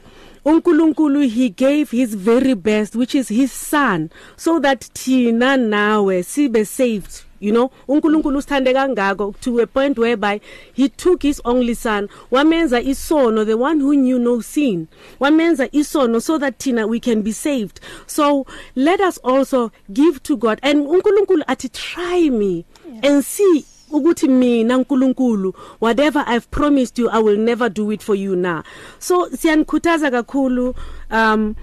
uNkulunkulu 0.45 1.21
he 1.21 1.49
gave 1.49 1.91
his 1.91 2.17
very 2.17 2.55
best 2.55 2.95
which 2.95 3.15
is 3.15 3.27
his 3.27 3.51
son 3.69 4.09
so 4.35 4.59
that 4.59 4.85
thina 4.93 5.57
nawe 5.57 6.23
sibe 6.23 6.65
saved. 6.65 7.28
You 7.39 7.51
know 7.51 7.71
uNkulunkulu 7.87 8.37
usithande 8.37 8.73
kangako 8.73 9.35
to 9.41 9.59
a 9.59 9.67
point 9.67 9.97
whereby 9.97 10.39
he 10.73 10.89
took 10.89 11.21
his 11.23 11.41
only 11.45 11.75
son 11.75 12.09
wamenza 12.31 12.81
isono 12.81 13.45
the 13.45 13.57
one 13.57 13.79
who 13.79 13.95
knew 13.95 14.19
no 14.19 14.41
sin 14.41 14.87
wamenza 15.19 15.67
isono 15.71 16.21
so 16.21 16.37
that 16.37 16.57
thina 16.57 16.87
we 16.87 16.99
can 16.99 17.21
be 17.21 17.31
saved. 17.31 17.79
So 18.07 18.45
let 18.75 18.99
us 18.99 19.17
also 19.23 19.71
give 19.91 20.21
to 20.23 20.37
God. 20.37 20.59
And 20.63 20.87
uNkulunkulu 20.87 21.43
athi 21.47 21.69
try 21.69 22.29
me 22.29 22.65
and 23.03 23.23
see 23.23 23.65
ukuthi 23.91 24.27
mina 24.27 24.77
uNkulunkulu 24.77 25.53
whatever 25.79 26.23
I've 26.27 26.49
promised 26.51 26.99
you 26.99 27.09
I 27.09 27.19
will 27.19 27.37
never 27.37 27.69
do 27.69 27.91
it 27.91 28.03
for 28.03 28.15
you 28.15 28.35
now 28.35 28.63
so 28.99 29.29
siyanikhuthaza 29.29 30.11
kakhulu 30.11 30.75
um 31.11 31.55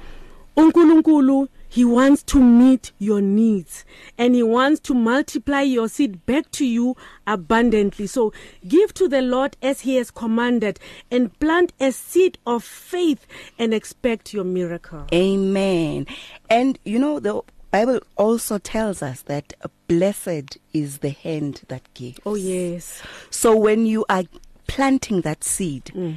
uNkulunkulu 0.57 1.49
he 1.77 1.85
wants 1.85 2.23
to 2.23 2.43
meet 2.43 2.91
your 2.99 3.21
needs 3.21 3.85
and 4.17 4.35
he 4.35 4.43
wants 4.43 4.81
to 4.81 4.95
multiply 4.95 5.61
your 5.61 5.91
seed 5.91 6.25
back 6.25 6.51
to 6.51 6.65
you 6.65 6.97
abundantly 7.27 8.07
so 8.07 8.33
give 8.67 8.95
to 8.95 9.07
the 9.07 9.21
Lord 9.21 9.59
as 9.61 9.83
he 9.83 9.97
has 9.97 10.11
commanded 10.11 10.81
and 11.11 11.39
plant 11.39 11.75
a 11.79 11.93
seed 11.93 12.39
of 12.47 12.65
faith 12.65 13.27
and 13.59 13.75
expect 13.75 14.33
your 14.33 14.45
miracle 14.45 15.07
Amen. 15.13 16.07
And 16.49 16.79
you 16.87 16.99
know 16.99 17.21
the 17.21 17.43
Bible 17.71 18.01
also 18.17 18.57
tells 18.57 19.03
us 19.03 19.21
that 19.23 19.53
blessed 19.87 20.57
is 20.73 20.99
the 21.01 21.11
hand 21.11 21.61
that 21.69 21.83
gives. 21.93 22.21
oh 22.25 22.37
yes 22.37 23.03
So 23.29 23.55
when 23.55 23.85
you 23.85 24.07
are 24.09 24.25
planting 24.67 25.21
that 25.21 25.45
seed, 25.45 25.85
mm. 25.95 26.17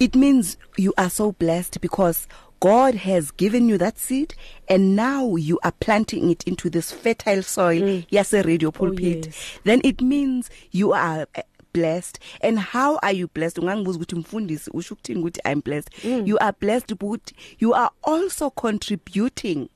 it 0.00 0.16
means 0.16 0.56
you 0.78 0.94
are 0.96 1.10
so 1.10 1.32
blessed 1.32 1.82
because 1.82 2.26
God 2.62 2.94
has 2.94 3.32
given 3.32 3.68
you 3.68 3.76
that 3.78 3.98
seed 3.98 4.36
and 4.68 4.94
now 4.94 5.34
you 5.34 5.58
are 5.64 5.72
planting 5.72 6.30
it 6.30 6.44
into 6.44 6.70
this 6.70 6.92
fertile 6.92 7.42
soil 7.42 7.80
mm. 7.82 8.06
yes 8.08 8.32
a 8.32 8.44
radio 8.44 8.70
pulpit 8.70 9.26
yes. 9.26 9.58
then 9.64 9.80
it 9.82 10.00
means 10.00 10.48
you 10.70 10.92
are 10.92 11.26
blessed? 11.72 12.18
And 12.40 12.58
how 12.58 12.98
are 13.02 13.12
you 13.12 13.28
blessed? 13.28 13.58
Ungangibuza 13.58 13.98
ukuthi 13.98 14.16
mfundisi 14.16 14.70
usho 14.74 14.94
ukuthini 14.94 15.20
ukuthi 15.20 15.40
I'm 15.44 15.60
blessed? 15.60 15.90
Mm. 16.04 16.26
you 16.26 16.38
are 16.40 16.52
blessed 16.60 16.98
but 16.98 17.32
you 17.58 17.74
are 17.74 17.90
also 18.02 18.50
contributing 18.50 19.68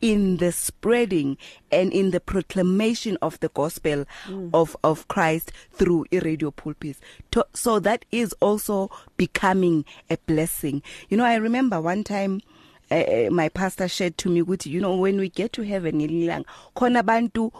in 0.00 0.36
the 0.36 0.52
spreading 0.52 1.36
and 1.70 1.92
in 1.92 2.10
the 2.10 2.20
proclamation 2.20 3.16
of 3.22 3.40
the 3.40 3.48
gospel 3.48 4.04
mm. 4.26 4.50
of 4.52 4.76
of 4.82 5.08
Christ 5.08 5.52
through 5.72 6.06
radio 6.12 6.50
pulpits 6.50 7.00
to, 7.30 7.46
so 7.54 7.80
that 7.80 8.04
is 8.10 8.34
also 8.40 8.90
becoming 9.16 9.84
a 10.10 10.16
blessing. 10.26 10.82
You 11.08 11.16
know 11.16 11.24
I 11.24 11.36
remember 11.36 11.80
one 11.80 12.04
time 12.04 12.40
uh, 12.90 13.30
my 13.30 13.48
pastor 13.48 13.88
shared 13.88 14.18
to 14.18 14.28
me 14.28 14.42
ukuthi 14.42 14.66
you 14.66 14.80
know 14.80 14.96
when 14.96 15.18
we 15.18 15.28
get 15.28 15.52
to 15.52 15.62
heaven 15.62 15.96
ngelilanga 15.96 16.44
khona 16.76 17.02
abantu 17.02 17.52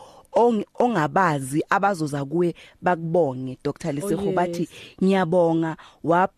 ongabazi 0.78 1.64
abazoza 1.70 2.24
kuwe 2.24 2.54
bakubonge 2.82 3.58
Dr. 3.64 3.92
Leseho 3.92 4.32
bathi 4.32 4.68
ngiyabonga 5.02 5.76
wa 6.04 6.28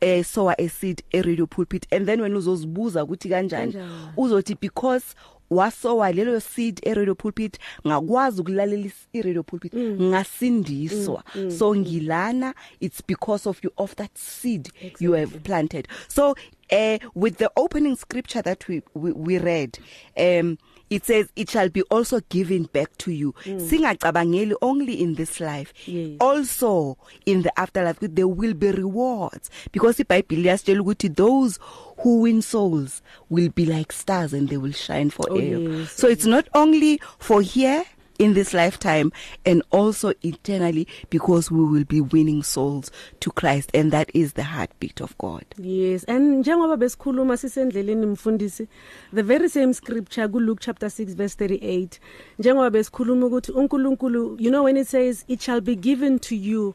eh 0.00 0.24
sowa 0.24 0.58
acid 0.58 1.02
e 1.10 1.22
radio 1.22 1.46
pulpit 1.46 1.86
and 1.92 2.06
then 2.06 2.20
when 2.20 2.36
uzozibuza 2.36 3.04
ukuthi 3.04 3.28
kanjani? 3.28 3.74
Uzothi 4.16 4.54
because 4.60 5.14
wasowa 5.50 6.12
lelo 6.12 6.40
seed 6.40 6.80
e 6.82 6.94
radio 6.94 7.14
pulpit 7.14 7.58
ngakwazi 7.86 8.40
ukulalela 8.40 8.90
i 9.12 9.22
radio 9.22 9.42
pulpit 9.42 9.74
mm. 9.74 10.02
ngasindiswa. 10.02 11.24
Mm, 11.34 11.42
mm, 11.42 11.50
so 11.50 11.74
ngilana 11.74 12.54
it's 12.80 13.02
because 13.06 13.48
of 13.48 13.64
you 13.64 13.70
of 13.76 13.94
that 13.96 14.18
seed 14.18 14.68
exactly. 14.80 15.06
you 15.06 15.12
have 15.12 15.38
planted. 15.42 15.88
So 16.08 16.34
uh, 16.72 16.98
with 17.14 17.36
the 17.38 17.50
opening 17.56 17.96
scripture 17.96 18.42
that 18.42 18.68
we 18.68 18.82
we, 18.94 19.12
we 19.12 19.38
read 19.38 19.78
um 20.16 20.58
it 20.90 21.04
says 21.04 21.28
it 21.36 21.50
shall 21.50 21.68
be 21.68 21.82
also 21.82 22.20
given 22.28 22.64
back 22.64 22.96
to 22.98 23.10
you 23.10 23.32
mm. 23.44 23.60
singacabangeli 23.60 24.54
only 24.62 25.00
in 25.00 25.14
this 25.14 25.40
life 25.40 25.72
yes. 25.86 26.16
also 26.20 26.96
in 27.26 27.42
the 27.42 27.60
afterlife 27.60 27.98
there 28.00 28.28
will 28.28 28.54
be 28.54 28.70
rewards 28.70 29.50
because 29.72 29.98
iBhayibheli 29.98 30.42
liyasitshela 30.42 30.80
ukuthi 30.82 31.08
those 31.14 31.58
who 31.98 32.20
win 32.20 32.42
souls 32.42 33.02
will 33.30 33.50
be 33.50 33.64
like 33.64 33.92
stars 33.92 34.32
and 34.32 34.48
they 34.48 34.56
will 34.56 34.72
shine 34.72 35.10
forever 35.10 35.56
oh, 35.56 35.78
yes. 35.78 35.92
so 35.92 36.08
it's 36.08 36.26
not 36.26 36.46
only 36.54 37.00
for 37.18 37.42
here 37.42 37.84
in 38.18 38.34
this 38.34 38.54
lifetime 38.54 39.12
and 39.44 39.62
also 39.70 40.12
eternally 40.22 40.86
because 41.10 41.50
we 41.50 41.64
will 41.64 41.84
be 41.84 42.00
winning 42.00 42.42
souls 42.42 42.90
to 43.20 43.30
Christ 43.30 43.70
and 43.74 43.92
that 43.92 44.10
is 44.14 44.34
the 44.34 44.44
heartbeat 44.44 45.00
of 45.00 45.16
God. 45.18 45.44
Yes 45.58 46.04
and 46.04 46.44
njengoba 46.44 46.76
besikhuluma 46.76 47.36
sisendleleni 47.36 48.06
mfundisi 48.06 48.68
the 49.12 49.22
very 49.22 49.48
same 49.48 49.74
scripture 49.74 50.28
ku 50.28 50.40
Luke 50.40 50.60
chapter 50.60 50.86
6 50.88 51.14
verse 51.14 51.34
38 51.34 51.98
njengoba 52.38 52.70
besikhuluma 52.70 53.26
ukuthi 53.26 53.52
uNkulunkulu 53.52 54.36
you 54.40 54.50
know 54.50 54.64
when 54.64 54.76
it 54.76 54.88
says 54.88 55.24
it 55.28 55.40
shall 55.40 55.60
be 55.60 55.74
given 55.76 56.18
to 56.18 56.34
you 56.34 56.74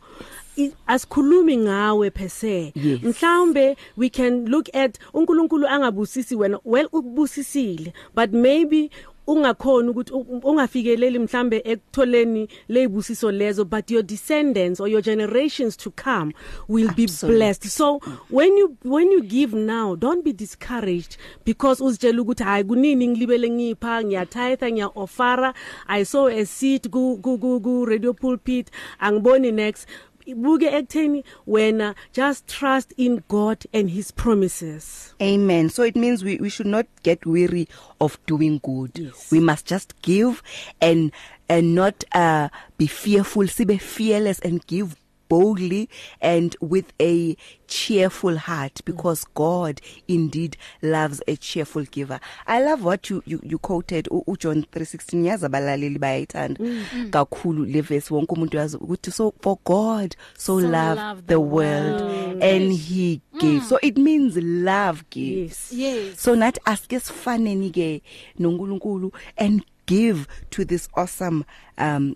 asikhulumi 0.87 1.57
ngawe 1.57 2.09
per 2.11 2.29
se. 2.29 2.73
Mhlawumbe 2.75 3.77
we 3.95 4.09
can 4.09 4.45
look 4.45 4.75
at 4.75 4.99
uNkulunkulu 5.13 5.67
angabusisi 5.67 6.35
wena 6.35 6.59
well 6.65 6.89
ubusisile 6.91 7.93
but 8.15 8.31
maybe 8.31 8.91
ungakhona 9.29 9.91
ukuthi 9.91 10.13
ungafikeleli 10.43 11.19
mhlambe 11.19 11.61
ekutholeni 11.65 12.47
lezibusiso 12.67 13.31
lezo 13.31 13.65
but 13.65 13.91
your 13.91 14.03
descendants 14.03 14.79
or 14.79 14.89
your 14.89 15.01
generations 15.01 15.77
to 15.77 15.91
come 15.91 16.33
will 16.67 16.89
Absolutely. 16.89 17.27
be 17.27 17.35
blessed 17.35 17.69
so 17.69 17.99
when 18.29 18.57
you 18.57 18.77
when 18.83 19.11
you 19.11 19.21
give 19.21 19.57
now 19.57 19.95
don't 19.95 20.23
be 20.23 20.33
discouraged 20.33 21.17
because 21.45 21.83
uzitshela 21.83 22.21
ukuthi 22.21 22.43
hayi 22.43 22.63
kunini 22.63 23.07
ngilibele 23.07 23.49
ngipha 23.49 24.03
ngiyatitha 24.03 24.71
ngiya 24.71 24.87
offera 24.95 25.53
i 25.87 26.05
saw 26.05 26.27
a 26.27 26.45
seat 26.45 26.89
ku 26.89 27.17
ku 27.17 27.59
ku 27.61 27.85
radio 27.85 28.13
pulpit 28.13 28.71
angiboni 28.99 29.51
next 29.51 29.87
buke 30.27 30.67
ekutheni 30.67 31.23
wena 31.47 31.95
just 32.13 32.47
trust 32.47 32.93
in 32.97 33.23
God 33.27 33.65
and 33.73 33.89
his 33.89 34.11
promises. 34.11 35.13
Amen. 35.21 35.69
So 35.69 35.83
it 35.83 35.95
means 35.95 36.23
we 36.23 36.37
we 36.37 36.49
should 36.49 36.67
not 36.67 36.85
get 37.03 37.25
weary 37.25 37.67
of 37.99 38.17
doing 38.25 38.59
good. 38.63 38.91
Yes. 38.97 39.31
we 39.31 39.39
must 39.39 39.65
just 39.65 39.99
give 40.01 40.41
and 40.81 41.11
and 41.47 41.75
not 41.75 42.03
uh 42.13 42.49
be 42.77 42.87
fearful 42.87 43.43
sibe 43.43 43.79
fearless 43.81 44.39
and 44.39 44.65
give 44.67 44.95
boldly 45.29 45.89
and 46.21 46.55
with 46.61 46.91
a 46.99 47.37
cheerful 47.67 48.37
heart 48.37 48.81
because 48.83 49.25
God 49.35 49.79
indeed 50.07 50.57
loves 50.81 51.21
a 51.27 51.35
cheerful 51.35 51.83
giver. 51.83 52.19
I 52.47 52.61
love 52.63 52.83
what 52.83 53.09
you 53.09 53.21
you, 53.25 53.39
you 53.43 53.59
quoted 53.59 54.07
u 54.11 54.35
John 54.39 54.65
3:16 54.71 55.25
yazi 55.25 55.45
abalaleli 55.45 55.99
bayayithanda 55.99 56.59
mm. 56.59 57.09
kakhulu 57.11 57.65
le 57.65 57.81
verse 57.81 58.13
wonke 58.13 58.33
umuntu 58.33 58.57
yazi 58.57 58.77
ukuthi 58.77 59.11
so 59.11 59.33
for 59.41 59.57
God 59.63 60.15
so, 60.37 60.59
so 60.59 60.67
loved 60.67 60.99
love 60.99 61.21
the, 61.21 61.33
the 61.33 61.39
world, 61.39 62.01
world 62.01 62.43
and 62.43 62.73
he 62.73 63.21
gave. 63.39 63.61
Mm. 63.61 63.65
So 63.69 63.79
it 63.81 63.97
means 63.97 64.37
love 64.37 65.09
gives. 65.09 65.71
Yes. 65.71 65.95
yes. 65.95 66.19
So 66.21 66.35
not 66.35 66.57
ask 66.65 66.89
esifaneni 66.89 67.71
ke 67.71 68.01
noNkulunkulu 68.39 69.13
and 69.37 69.63
give 69.85 70.27
to 70.51 70.65
this 70.65 70.87
awesome 70.93 71.45
um 71.77 72.15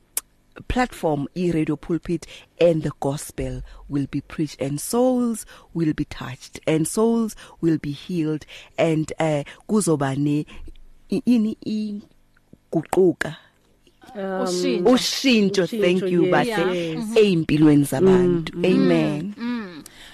platform 0.67 1.27
e-radio 1.35 1.75
pulpit 1.75 2.25
and 2.59 2.83
the 2.83 2.91
gospel 2.99 3.61
will 3.89 4.07
be 4.11 4.21
preached 4.21 4.61
and 4.61 4.79
souls 4.79 5.45
will 5.73 5.93
be 5.93 6.05
touched 6.05 6.59
and 6.67 6.87
souls 6.87 7.35
will 7.61 7.77
be 7.77 7.91
healed 7.91 8.45
and 8.77 9.13
uh 9.19 9.43
kuzoba 9.67 10.15
ne 10.17 10.45
ini 11.09 11.57
iguquka. 11.65 13.35
Um 14.15 14.85
ushintsho. 14.85 15.67
Thank 15.67 16.03
you 16.03 16.23
bahle 16.31 16.95
eimpilweni 17.15 17.83
zabantu. 17.83 18.53
Mm-hmm. 18.53 18.65
amen. 18.65 19.35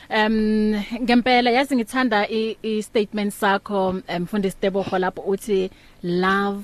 Um 0.09 0.73
ngempela 1.01 1.51
yazi 1.51 1.75
ngithanda 1.75 2.27
i 2.29 2.83
statement 2.83 3.33
sakho 3.33 4.01
mfundisi 4.19 4.57
Tebogo 4.61 4.97
lapho 4.99 5.21
uthi 5.21 5.69
love 6.03 6.63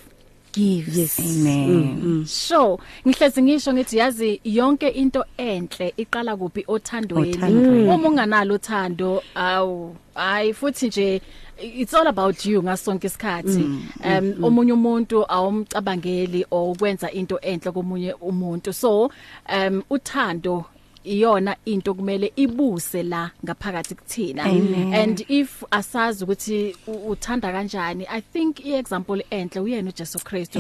gives 0.56 0.98
yes. 0.98 1.20
Amen. 1.20 1.70
Mm, 1.70 2.04
mm. 2.04 2.28
so 2.28 2.80
ngihlezi 3.08 3.42
ngisho 3.42 3.74
ngithi 3.74 3.98
yazi 3.98 4.42
yonke 4.44 4.88
into 4.88 5.26
enhle 5.38 5.94
iqala 5.98 6.38
kuphi? 6.38 6.64
Othandweni. 6.68 7.90
Uma 7.90 8.10
unganalo 8.10 8.56
uthando 8.56 9.24
awu 9.36 9.96
hayi 10.16 10.54
futhi 10.54 10.88
nje 10.88 11.22
it's 11.58 11.94
all 11.94 12.08
about 12.08 12.46
you 12.46 12.64
ngasonke 12.64 13.08
isikhathi. 13.08 13.64
Um 14.04 14.44
omunye 14.44 14.74
umuntu 14.74 15.26
awumcabangeli 15.28 16.46
okwenza 16.52 17.12
into 17.12 17.40
enhle 17.42 17.72
komunye 17.72 18.14
umuntu. 18.14 18.74
So 18.74 19.12
um 19.50 19.84
uthando 19.90 20.66
iyona 21.06 21.56
into 21.66 21.94
kumele 21.94 22.32
ibuse 22.36 23.04
la 23.04 23.32
ngaphakathi 23.46 23.96
kuthina. 23.96 24.44
And 24.44 25.26
if 25.28 25.64
asazi 25.72 26.24
ukuthi 26.24 26.76
uthanda 27.08 27.52
kanjani 27.52 28.06
i 28.10 28.22
think 28.22 28.66
iexample 28.66 29.26
enhle 29.30 29.60
uyena 29.62 29.90
uJesu 29.90 30.20
Kristu. 30.20 30.60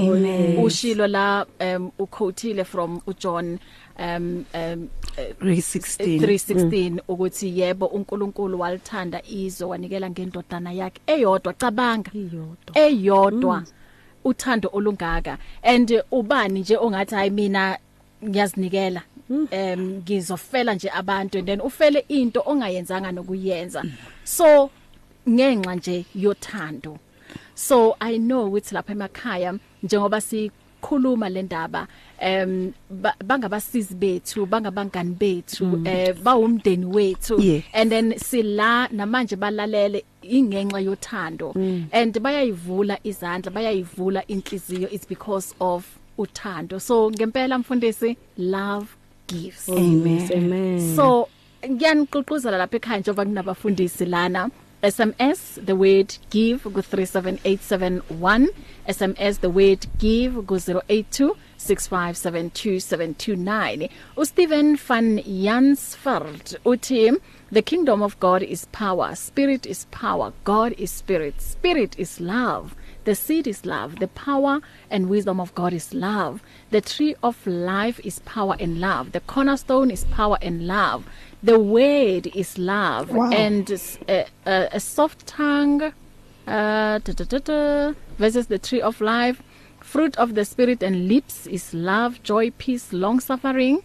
Ushilo 0.64 1.08
la 1.08 1.46
um 1.60 1.92
uquoteile 2.00 2.66
from 2.66 3.02
uJohn 3.08 3.60
um 4.00 4.46
um 4.54 4.90
316 5.42 6.20
316 6.20 7.00
ukuthi 7.08 7.60
yebo 7.60 7.86
uNkulunkulu 7.86 8.60
walithanda 8.60 9.22
izwe 9.26 9.68
wanikela 9.68 10.10
ngendodana 10.10 10.72
yakhe 10.72 11.02
eyodwa 11.08 11.54
cabanga. 11.54 12.12
Iyodwa 12.14 12.76
eyodwa. 12.76 13.64
Uthando 14.24 14.70
olungaka. 14.74 15.38
And 15.64 16.04
ubani 16.12 16.60
nje 16.60 16.78
ongathi 16.78 17.16
hayi 17.16 17.30
mina 17.30 17.78
ngiyazinikela 18.24 19.02
em 19.52 20.02
ngizofela 20.02 20.74
nje 20.74 20.90
abantu 20.90 21.38
and 21.38 21.48
then 21.48 21.62
ufele 21.62 22.06
into 22.08 22.42
ongayenzanga 22.46 23.12
nokuyenza. 23.12 23.84
So 24.24 24.70
ngenxa 25.30 25.76
nje 25.76 26.06
yothando. 26.16 27.00
So 27.56 27.96
i 28.00 28.18
know 28.18 28.48
ukuthi 28.48 28.74
lapha 28.74 28.92
emakhaya 28.92 29.60
njengoba 29.84 30.22
si 30.22 30.52
khuluma 30.82 31.30
le 31.30 31.42
ndaba 31.42 31.88
em 32.20 32.74
bangabasizi 33.26 33.96
bethu 33.96 34.46
bangabangani 34.46 35.16
bethu 35.16 35.82
eh 35.86 36.14
bawumndeni 36.14 36.86
wethu. 36.86 37.64
And 37.74 37.92
then 37.92 38.20
sila 38.20 38.88
namanje 38.92 39.36
balalele 39.36 40.04
ingenxa 40.22 40.80
yothando. 40.84 41.56
And 41.92 42.14
bayayivula 42.14 43.00
izandla 43.04 43.52
bayayivula 43.52 44.28
inhliziyo 44.28 44.92
it's 44.92 45.06
because 45.08 45.56
of 45.60 45.98
uthando. 46.18 46.80
So 46.80 47.10
ngempela 47.12 47.58
mfundisi 47.58 48.18
love 48.38 48.88
gives 49.28 49.70
amen. 49.70 50.32
amen. 50.32 50.96
So 50.96 51.28
ngiyaniququzela 51.70 52.58
lapha 52.58 52.78
ekhaya 52.78 53.00
njengoba 53.00 53.26
kunabafundisi 53.26 54.06
lana. 54.06 54.50
SMS 54.82 55.60
the 55.66 55.76
word 55.76 56.18
give 56.30 56.64
ku 56.64 56.82
37871 56.82 58.48
SMS 58.88 59.40
the 59.40 59.50
word 59.50 59.88
give 59.98 60.46
ku 60.46 60.56
082 60.56 61.36
6572729 61.58 63.90
uSteven 64.16 64.78
van 64.78 65.20
Jansfeld 65.24 66.60
uthi 66.66 67.12
the 67.52 67.62
kingdom 67.62 68.02
of 68.02 68.20
God 68.20 68.44
is 68.44 68.66
power. 68.72 69.16
Spirit 69.16 69.66
is 69.66 69.86
power. 69.92 70.34
God 70.44 70.74
is 70.78 70.92
spirit. 70.92 71.40
Spirit 71.40 71.96
is 71.98 72.20
love. 72.20 72.76
The 73.06 73.16
seed 73.16 73.48
is 73.48 73.66
love. 73.66 74.00
The 74.00 74.08
power 74.10 74.62
and 74.90 75.10
wisdom 75.10 75.40
of 75.40 75.54
God 75.56 75.74
is 75.74 75.94
love. 75.94 76.42
The 76.72 76.82
tree 76.82 77.16
of 77.24 77.46
life 77.48 78.00
is 78.04 78.20
power 78.20 78.56
and 78.60 78.80
love. 78.82 79.12
The 79.14 79.22
cornerstone 79.22 79.90
is 79.92 80.04
power 80.06 80.38
and 80.42 80.68
love. 80.68 81.06
The 81.42 81.60
word 81.60 82.28
is 82.36 82.58
love. 82.58 83.12
Wow. 83.12 83.32
and 83.32 83.70
a, 84.10 84.26
a, 84.46 84.70
a 84.74 84.80
soft 84.80 85.26
tongue 85.28 85.94
uh 86.48 87.00
da, 87.00 87.14
da, 87.14 87.26
da, 87.26 87.40
da, 87.40 87.94
versus 88.18 88.48
the 88.48 88.60
tree 88.60 88.82
of 88.82 89.02
life. 89.02 89.42
Fruit 89.82 90.16
of 90.18 90.34
the 90.34 90.46
spirit 90.46 90.82
and 90.84 91.08
lips 91.08 91.46
is 91.48 91.74
love 91.74 92.22
joy 92.24 92.50
peace 92.52 92.92
long 92.92 93.20
suffering 93.20 93.82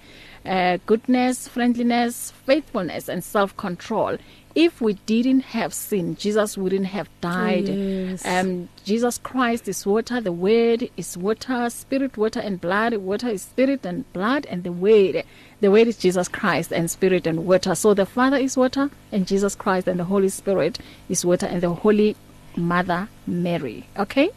uh 0.47 0.79
goodness 0.87 1.47
friendliness 1.47 2.31
faithfulness 2.47 3.09
and 3.09 3.23
self-control. 3.23 4.17
If 4.55 4.81
we 4.81 4.95
didn't 5.07 5.41
have 5.41 5.73
sin 5.73 6.17
Jesus 6.17 6.59
wouldn't 6.59 6.87
have 6.87 7.09
died 7.21 7.69
Yes. 7.69 8.25
um 8.27 8.69
Jesus 8.85 9.19
Christ 9.19 9.69
is 9.69 9.87
water 9.87 10.21
the 10.21 10.33
word 10.33 10.91
is 10.97 11.17
water 11.17 11.71
spirit 11.71 12.17
water 12.17 12.41
and 12.41 12.61
blood 12.61 12.95
water 12.97 13.29
is 13.29 13.43
spirit 13.43 13.85
and 13.87 14.11
blood 14.13 14.47
and 14.51 14.65
the 14.65 14.73
word 14.73 15.25
the 15.61 15.71
word 15.71 15.87
is 15.89 15.97
Jesus 15.97 16.29
Christ 16.29 16.73
and 16.73 16.91
spirit 16.91 17.27
and 17.27 17.47
water 17.47 17.75
so 17.75 17.95
the 17.95 18.07
father 18.07 18.37
is 18.39 18.57
water 18.57 18.91
and 19.13 19.27
Jesus 19.27 19.55
Christ 19.55 19.87
and 19.87 20.01
the 20.01 20.05
holy 20.05 20.29
spirit 20.31 20.79
is 21.09 21.25
water 21.25 21.47
and 21.47 21.61
the 21.63 21.71
holy 21.75 22.17
mother 22.57 23.09
Mary 23.27 23.87
okay 23.97 24.31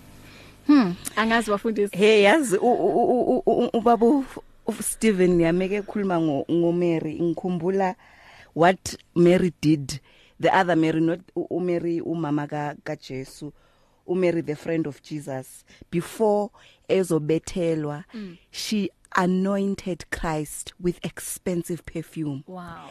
hmm 0.68 0.92
angazi 1.16 1.52
bafundisi 1.52 1.98
hey 1.98 2.24
yazi 2.24 2.58
u- 2.58 2.62
u- 2.62 3.10
u- 3.12 3.44
u- 3.46 3.64
u- 3.64 3.70
ubaba 3.74 4.24
Steven 4.82 5.42
yameke 5.42 5.84
ngo 5.84 6.46
ngo 6.52 6.72
Mary 6.72 7.20
ngikhumbula 7.22 7.96
what 8.54 8.96
Mary 9.16 9.54
did 9.62 10.00
the 10.40 10.54
other 10.56 10.76
Mary 10.76 11.00
not 11.00 11.20
u- 11.36 11.48
u 11.52 11.60
Mary 11.60 12.02
umama 12.02 12.50
ka 12.50 12.74
ka 12.84 12.96
Jesu 12.96 13.52
u 14.08 14.16
Mary 14.16 14.42
the 14.42 14.56
friend 14.56 14.88
of 14.88 15.02
Jesus. 15.02 15.64
Before 15.90 16.52
ezobethelwa 16.90 18.04
she 18.52 18.90
anointed 19.16 20.10
Christ 20.12 20.74
with 20.80 21.00
expensive 21.04 21.86
perfume. 21.86 22.44
Wow. 22.48 22.90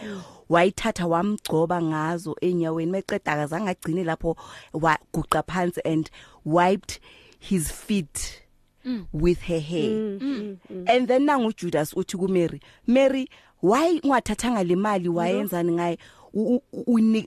Wayithatha 0.48 1.06
wamgcoba 1.06 1.82
ngazo 1.82 2.36
enyaweni 2.40 2.92
meqeda 2.92 3.32
akazange 3.32 3.70
agcine 3.70 4.04
lapho 4.04 4.36
waguqa 4.72 5.42
phansi 5.42 5.80
and 5.84 6.10
wiped 6.44 7.00
his 7.38 7.70
feet 7.72 8.42
mm. 8.84 9.06
with 9.12 9.42
her 9.42 9.58
hair. 9.60 9.90
Mm, 9.90 10.18
mm, 10.20 10.58
mm. 10.72 10.84
and 10.88 11.08
then 11.08 11.26
nangu 11.26 11.54
Judas 11.56 11.92
uthi 11.94 12.18
ku 12.18 12.28
Mary 12.28 12.60
Mary 12.86 13.28
why 13.62 14.00
ungathathanga 14.02 14.64
le 14.64 14.76
mali 14.76 15.08
wayenzani 15.08 15.72
ngaye? 15.72 15.98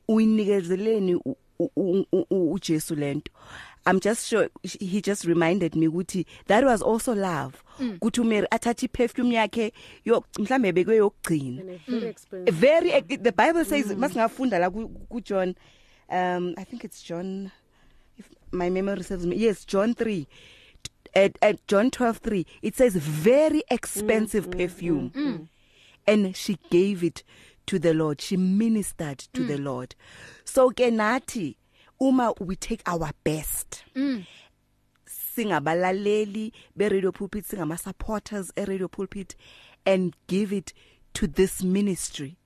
Uyinikezeleni 0.07 1.19
uJesu 2.29 2.95
lento 2.95 3.31
I'm 3.87 3.99
just 3.99 4.27
sure 4.27 4.49
he 4.63 4.99
just 4.99 5.25
reminded 5.25 5.75
me 5.75 5.87
ukuthi 5.87 6.25
that 6.47 6.63
was 6.65 6.81
also 6.81 7.13
love. 7.13 7.63
Ukuthi 7.79 8.21
uMary 8.21 8.47
athathe 8.51 8.85
iperfume 8.87 9.35
yakhe 9.35 9.71
yo 10.03 10.23
mhlambe 10.39 10.71
bekwe 10.73 10.95
yokugcina. 10.95 11.79
A 12.47 12.51
very 12.51 12.99
the 13.01 13.31
bible 13.31 13.63
says 13.65 13.85
masingafunda 13.87 14.59
la 14.59 14.69
ku 14.69 14.89
ku 15.09 15.21
John 15.21 15.55
um 16.09 16.53
i 16.57 16.63
think 16.63 16.83
it's 16.83 17.01
John 17.01 17.51
if 18.17 18.29
my 18.51 18.69
memory 18.69 19.03
serves 19.03 19.25
me 19.25 19.35
yes 19.35 19.65
John 19.65 19.93
3 19.93 20.27
at, 21.15 21.37
at 21.41 21.65
John 21.67 21.89
12:3 21.89 22.45
it 22.61 22.75
says 22.75 22.95
very 22.95 23.63
expensive 23.71 24.47
mm, 24.49 24.57
perfume. 24.57 25.11
mm, 25.15 25.25
mm. 25.39 25.47
And 26.07 26.35
she 26.35 26.57
gave 26.69 27.03
it 27.03 27.23
to 27.65 27.79
the 27.79 27.93
Lord 27.93 28.21
she 28.21 28.37
ministered 28.37 29.19
to 29.33 29.41
mm. 29.41 29.47
the 29.47 29.57
Lord 29.57 29.95
so 30.43 30.69
ke 30.71 30.91
nathi 30.91 31.55
uma 31.99 32.33
we 32.39 32.55
take 32.55 32.81
our 32.85 33.11
best 33.23 33.83
singabalaleli 35.35 36.51
be 36.77 36.89
radio 36.89 37.11
pulpit 37.11 37.45
singama 37.45 37.77
supporters 37.77 38.51
e 38.57 38.65
radio 38.65 38.87
pulpit 38.87 39.35
and 39.85 40.13
give 40.27 40.53
it 40.53 40.73
to 41.13 41.27
this 41.27 41.63
ministry 41.63 42.37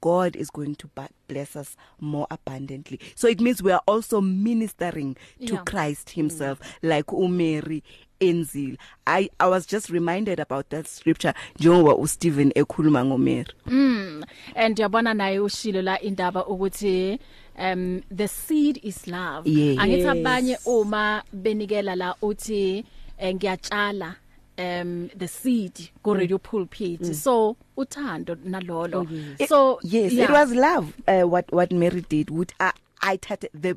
God 0.00 0.36
is 0.36 0.50
going 0.50 0.74
to 0.74 0.90
bless 1.28 1.56
us 1.56 1.76
more 2.00 2.26
abundantly 2.30 3.00
so 3.14 3.26
it 3.28 3.40
means 3.40 3.62
we 3.62 3.72
are 3.72 3.82
also 3.86 4.20
ministering 4.20 5.16
to 5.46 5.54
Yeah. 5.54 5.62
Christ 5.64 6.10
himself 6.10 6.60
mm. 6.60 6.88
like 6.90 7.06
uMary 7.06 7.82
enzile 8.20 8.78
i 9.06 9.30
i 9.38 9.50
was 9.50 9.66
just 9.70 9.88
reminded 9.90 10.40
about 10.40 10.68
that 10.68 10.86
scripture 10.86 11.34
njengoba 11.58 11.94
uStephen 11.96 12.52
ekhuluma 12.54 13.04
ngoMary 13.04 13.46
Mm 13.66 14.22
and 14.54 14.78
yabona 14.78 15.14
naye 15.14 15.38
ushilo 15.40 15.82
la 15.82 16.00
indaba 16.00 16.46
ukuthi 16.46 17.18
um 17.58 18.00
the 18.16 18.28
seed 18.28 18.80
is 18.82 19.06
love 19.06 19.50
Yeah. 19.50 19.82
angithi 19.82 20.00
Yes. 20.02 20.08
abanye 20.10 20.58
uma 20.66 21.22
benikela 21.32 21.96
la 21.96 22.14
uthi 22.22 22.84
eh, 23.18 23.34
ngiyatshala 23.34 24.14
um 24.58 25.08
the 25.18 25.28
seed 25.28 25.72
ku 26.02 26.14
radio 26.14 26.38
pulpit 26.38 27.00
mm. 27.00 27.14
so 27.14 27.56
uthando 27.76 28.36
nalolo 28.44 29.00
Oh, 29.00 29.06
yes. 29.10 29.40
It- 29.40 29.48
so 29.48 29.78
yes 29.82 30.12
yeah. 30.12 30.24
it 30.24 30.30
was 30.30 30.52
love 30.52 30.92
uh, 31.08 31.28
what 31.32 31.52
what 31.52 31.72
Mary 31.72 32.04
did 32.08 32.30
would 32.30 32.52
I 32.60 32.72
I 33.02 33.18
had 33.28 33.48
the 33.60 33.74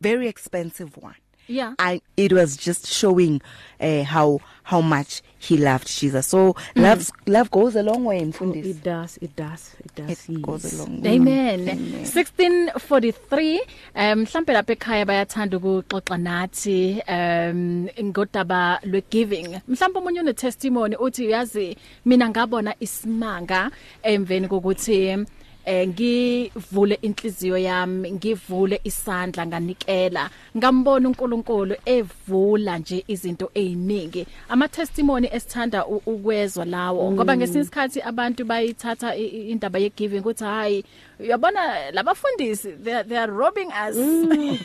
very 0.00 0.28
expensive 0.28 0.90
one 1.02 1.14
yeah 1.50 1.74
I 1.78 2.00
it 2.16 2.32
was 2.32 2.56
just 2.56 2.86
showing 2.86 3.42
uh, 3.80 4.04
how 4.04 4.40
how 4.64 4.80
much 4.80 5.22
he 5.38 5.56
loved 5.56 5.88
Jesus 5.88 6.26
so 6.26 6.52
mm. 6.52 6.82
love 6.82 7.10
love 7.26 7.50
goes 7.50 7.76
a 7.76 7.82
long 7.82 8.04
way 8.04 8.20
mfundisi 8.20 8.70
it 8.70 8.82
does 8.84 9.18
it 9.20 9.36
does 9.36 9.74
it 9.84 9.94
does 9.94 10.28
it 10.28 10.42
goes 10.42 10.64
yes. 10.64 10.74
a 10.74 10.76
long 10.82 11.02
way 11.02 11.16
Amen. 11.16 11.60
1643 12.04 13.60
um 13.94 14.20
mhlambe 14.20 14.52
lapha 14.52 14.72
ekhaya 14.72 15.04
bayathanda 15.04 15.56
ukuxoxa 15.56 16.16
nathi 16.16 17.02
um 17.08 17.88
ngodaba 18.02 18.80
lwe 18.82 19.02
giving. 19.10 19.60
Mhlambe 19.68 19.98
umunye 19.98 20.20
une 20.20 20.34
testimony 20.34 20.96
uthi 20.96 21.30
yazi 21.30 21.76
mina 22.04 22.28
ngabona 22.28 22.74
isimanga 22.80 23.70
emveni 24.02 24.48
kokuthi 24.48 25.26
eh 25.64 25.88
ngivule 25.88 26.94
inhliziyo 27.02 27.58
yami 27.58 28.12
ngivule 28.12 28.80
isandla 28.84 29.46
nganikela. 29.46 30.30
Ngambona 30.56 31.08
uNkulunkulu 31.08 31.76
evula 31.84 32.78
nje 32.78 33.04
izinto 33.08 33.50
eziningi 33.54 34.26
ama 34.48 34.68
testimony 34.68 35.28
esithanda 35.32 35.86
u- 35.86 36.02
ukwezwa 36.06 36.64
lawo 36.64 37.12
ngoba 37.12 37.36
ngesinye 37.36 37.60
isikhathi 37.60 38.00
abantu 38.02 38.44
bayithatha 38.44 39.16
i- 39.16 39.26
i- 39.26 39.50
indaba 39.50 39.78
ye 39.78 39.90
giving 39.96 40.18
ukuthi 40.20 40.44
hayi 40.44 40.84
uyabona 41.20 41.90
labafundisi 41.90 42.72
they, 42.72 42.94
are- 42.94 43.08
they 43.08 43.18
are 43.18 43.32
robbing 43.32 43.68
us. 43.88 43.96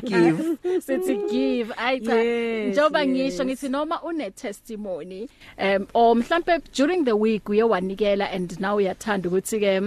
Give. 0.04 0.44
sithi 0.86 1.16
give 1.30 1.74
ayi 1.76 2.00
cha 2.00 2.14
Yes, 2.14 2.72
njoba 2.72 3.02
yes. 3.02 3.08
ngisho 3.08 3.44
ngithi 3.44 3.68
noma 3.68 4.02
une 4.02 4.30
testimony 4.30 5.28
um 5.58 5.86
or 5.94 6.16
mhlambe 6.16 6.58
during 6.76 7.04
the 7.04 7.12
week 7.12 7.48
uye 7.48 7.62
wanikela 7.62 8.30
and 8.30 8.60
now 8.60 8.76
uyathanda 8.76 9.28
ukuthi 9.28 9.60
ke 9.60 9.80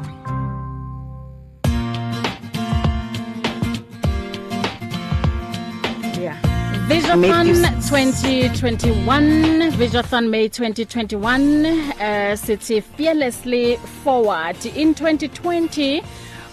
Matthew- 7.17 7.55
2021 7.91 9.73
Visiothon 9.73 10.31
May 10.31 10.49
2021 10.49 11.67
uh 11.67 12.37
sithi 12.37 12.81
fearlessly 12.83 13.77
forward. 14.05 14.57
In 14.77 14.95
2020 14.95 16.03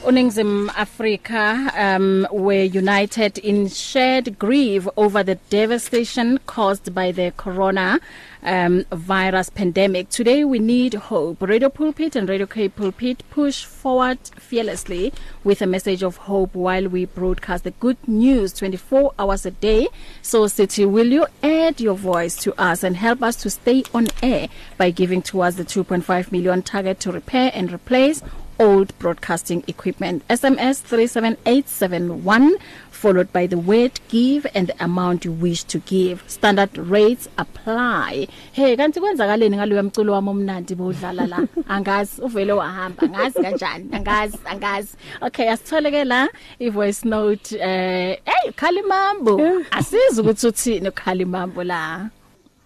uNingzim 0.07 0.69
Africa 0.69 1.69
um 1.75 2.25
were 2.31 2.63
united 2.63 3.37
in 3.39 3.67
shared 3.67 4.39
grief 4.39 4.87
over 4.95 5.21
the 5.21 5.35
devastation 5.49 6.39
caused 6.45 6.95
by 6.95 7.11
the 7.11 7.33
corona 7.35 7.99
um 8.41 8.85
virus 8.93 9.49
pandemic. 9.49 10.07
Today 10.07 10.45
we 10.45 10.59
need 10.59 10.93
hope. 10.93 11.41
Radio 11.41 11.67
pulpit 11.67 12.15
and 12.15 12.29
radio 12.29 12.45
k 12.45 12.69
pulpit 12.69 13.21
push 13.29 13.65
forward 13.65 14.17
fearlessly 14.37 15.11
with 15.43 15.61
a 15.61 15.67
message 15.67 16.03
of 16.03 16.15
hope 16.15 16.55
while 16.55 16.87
we 16.87 17.03
broadcast 17.03 17.65
the 17.65 17.71
good 17.71 17.97
news 18.07 18.53
24 18.53 19.13
hours 19.19 19.45
a 19.45 19.51
day. 19.51 19.89
So 20.21 20.47
city 20.47 20.85
will 20.85 21.07
you 21.07 21.27
add 21.43 21.81
your 21.81 21.95
voice 21.95 22.37
to 22.43 22.53
us 22.57 22.81
and 22.81 22.95
help 22.95 23.21
us 23.21 23.35
to 23.37 23.49
stay 23.49 23.83
on 23.93 24.07
air 24.23 24.47
by 24.77 24.89
giving 24.89 25.21
towards 25.21 25.57
the 25.57 25.65
2.5 25.65 26.31
million 26.31 26.61
target 26.61 27.01
to 27.01 27.11
repair 27.11 27.51
and 27.53 27.73
replace 27.73 28.23
old 28.59 28.97
broadcasting 28.99 29.63
equipment. 29.67 30.27
SMS 30.27 30.81
37871 30.81 32.57
followed 32.97 33.31
by 33.31 33.45
the 33.45 33.57
word 33.57 33.99
give 34.09 34.47
and 34.55 34.67
the 34.69 34.83
amount 34.83 35.23
you 35.23 35.31
wish 35.31 35.63
to 35.63 35.77
give. 35.79 36.23
Standard 36.27 36.75
rates 36.77 37.27
apply. 37.37 38.27
Hey 38.51 38.75
kanti 38.77 38.99
kwenzakaleni 38.99 39.57
ngaloya 39.57 39.83
mculo 39.83 40.13
wami 40.13 40.29
omnandi 40.29 40.75
bodlala 40.75 41.27
la? 41.27 41.37
Angazi 41.69 42.21
uvele 42.21 42.53
wahamba. 42.53 43.03
Angazi 43.03 43.41
kanjani? 43.41 43.89
Angazi 43.91 44.37
angazi. 44.45 44.97
Okay 45.21 45.49
asitholeke 45.49 46.03
la 46.03 46.29
i 46.59 46.69
voice 46.69 47.05
note 47.07 47.55
eh 47.59 48.19
hey 48.25 48.51
khalimambo 48.55 49.41
asizi 49.71 50.21
ukuthi 50.21 50.47
uthini 50.47 50.91
khalimambo 50.91 51.63
la? 51.63 52.09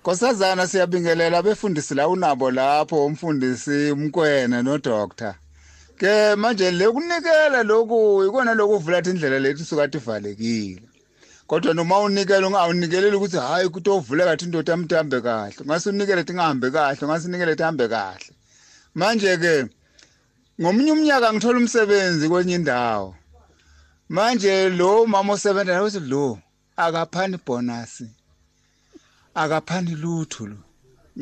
Nkosazana 0.01 0.67
siyabingelela 0.67 1.37
abefundisi 1.37 1.95
la 1.95 2.07
unabo 2.07 2.51
lapho 2.51 3.05
umfundisi 3.05 3.91
umkwena 3.91 4.63
no 4.63 4.77
doctor. 4.77 5.35
Ke 6.01 6.35
manje 6.35 6.71
lekunikela 6.71 7.61
lokhu 7.63 8.25
ikona 8.25 8.53
lokuvula 8.59 8.99
indlela 9.05 9.37
lethu 9.39 9.63
sukathi 9.69 9.97
ivalekile. 10.01 10.81
Kodwa 11.47 11.73
noma 11.73 11.99
unikela 11.99 12.47
ungawunikeleli 12.47 13.15
ukuthi 13.17 13.37
hayi 13.37 13.67
ukuthi 13.67 13.89
ovule 13.89 14.23
kathi 14.25 14.45
indoda 14.45 14.73
amtambe 14.73 15.21
kahle. 15.21 15.61
Ngasunikele 15.65 16.23
tingahambe 16.23 16.71
kahle, 16.71 17.05
ngasinikele 17.07 17.55
tihambe 17.55 17.85
kahle. 17.93 18.31
Manje 18.95 19.37
ke 19.37 19.53
ngomunye 20.61 20.91
umnyaka 20.91 21.33
ngithola 21.33 21.59
umsebenzi 21.59 22.29
kwenye 22.29 22.55
indawo. 22.55 23.15
Manje 24.09 24.69
lo 24.69 25.05
mama 25.05 25.33
osebenza 25.33 25.73
nawe 25.73 25.87
uthi 25.87 25.99
lo 25.99 26.39
akaphani 26.77 27.37
bonus. 27.45 27.93
akaphani 29.35 29.93
lutho 29.95 30.47
lo 30.47 30.57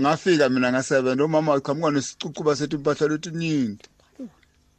ngafika 0.01 0.49
mina 0.49 0.71
ngasebenza 0.71 1.25
umama 1.25 1.51
waqhamuka 1.51 1.91
nesicucuba 1.91 2.55
sethi 2.55 2.75
impahla 2.75 3.07
lethi 3.07 3.31
nyingi 3.31 3.87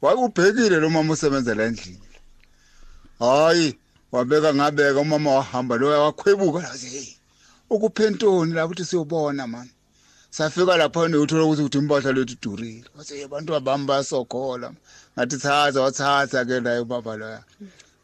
wayubhekile 0.03 0.77
lo 0.81 0.91
mama 0.91 1.13
usebenza 1.13 1.55
la 1.55 1.65
endlini. 1.65 2.01
Hayi 3.19 3.79
wabeka 4.13 4.55
ngabeka 4.55 5.01
umama 5.01 5.35
wahamba 5.35 5.77
lo 5.77 5.87
wakhwebuka 6.05 6.63
la 6.63 6.69
hey 6.77 7.09
ukuphentoni 7.71 8.53
la 8.55 8.67
ukuthi 8.67 8.85
siyobona 8.85 9.47
man 9.47 9.69
safika 10.31 10.77
lapho 10.77 11.01
uthola 11.01 11.45
ukuthi 11.45 11.63
ukuthi 11.63 11.79
impahla 11.79 12.13
lethu 12.13 12.37
durile 12.43 12.85
wathi 12.97 13.23
abantu 13.23 13.55
abami 13.55 13.87
bayasokhola. 13.87 14.73
Ngathi 15.19 15.37
thatha 15.39 15.81
wathatha 15.81 16.45
ke 16.45 16.61
la 16.61 16.83
ubaba 16.83 17.17
loya. 17.17 17.45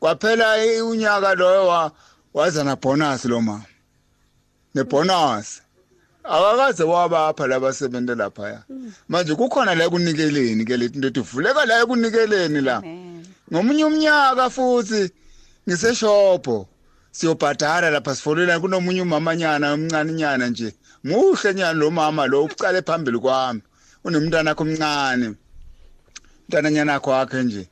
Kwaphela 0.01 0.57
unyaka 0.85 1.35
loyo 1.35 1.67
wa- 1.67 1.93
waza 2.35 2.65
na 2.65 2.77
bonus 2.77 3.25
lo 3.25 3.41
mama. 3.41 3.65
Nebonus. 4.75 5.63
Akakaze 6.29 6.85
wabapha 6.85 7.47
labasebenze 7.47 8.15
lapha 8.15 8.65
manje 9.09 9.35
kukhona 9.35 9.75
la 9.75 9.89
kunikeleni 9.89 10.65
ke 10.65 10.77
lethi 10.77 10.99
into 10.99 11.21
ivuleka 11.21 11.65
la 11.67 11.87
kunikeleni 11.87 12.61
la. 12.61 12.83
Ngomunye 13.53 13.85
umnyaka 13.85 14.51
futhi 14.51 15.11
ngiseshopho 15.69 16.67
siyobhadala 17.13 17.91
lapha 17.91 18.15
sifolela 18.15 18.61
kunomunye 18.61 19.03
umamanyana 19.03 19.73
omncane 19.73 20.13
nyana 20.13 20.47
nje. 20.49 20.75
Muhle 21.05 21.55
nyana 21.55 21.73
lo 21.73 21.91
mama 21.91 22.27
lo 22.27 22.45
ucale 22.45 22.83
phambili 22.83 23.19
kwami. 23.19 23.63
Unemntana 24.05 24.51
akho 24.51 24.63
omncane. 24.63 25.35
Mntana 26.49 26.71
nyana 26.71 26.95
akho 26.95 27.11
wakhe 27.11 27.43
nje. 27.43 27.69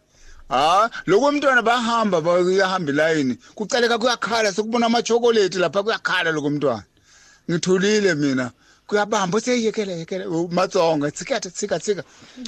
Ha 0.48 0.90
lokho 1.06 1.26
umntwana 1.26 1.62
bahamba 1.62 2.20
bayahamba 2.20 2.92
ilayini 2.92 3.38
kucaleka 3.54 3.98
kuyakhala 3.98 4.52
sekubona 4.52 4.86
ama 4.86 5.02
chocolate 5.02 5.58
lapha 5.58 5.82
kuyakhala 5.82 6.30
lokho 6.30 6.46
umntwana. 6.46 6.84
Ngithulile 7.50 8.14
mina. 8.14 8.50
Kuyabamba 8.86 9.38
useyekela 9.38 9.92
yekela 9.92 10.24
matsonga 10.50 11.10
tsikata 11.10 11.50
tsika 11.50 11.78
tsika. 11.78 12.02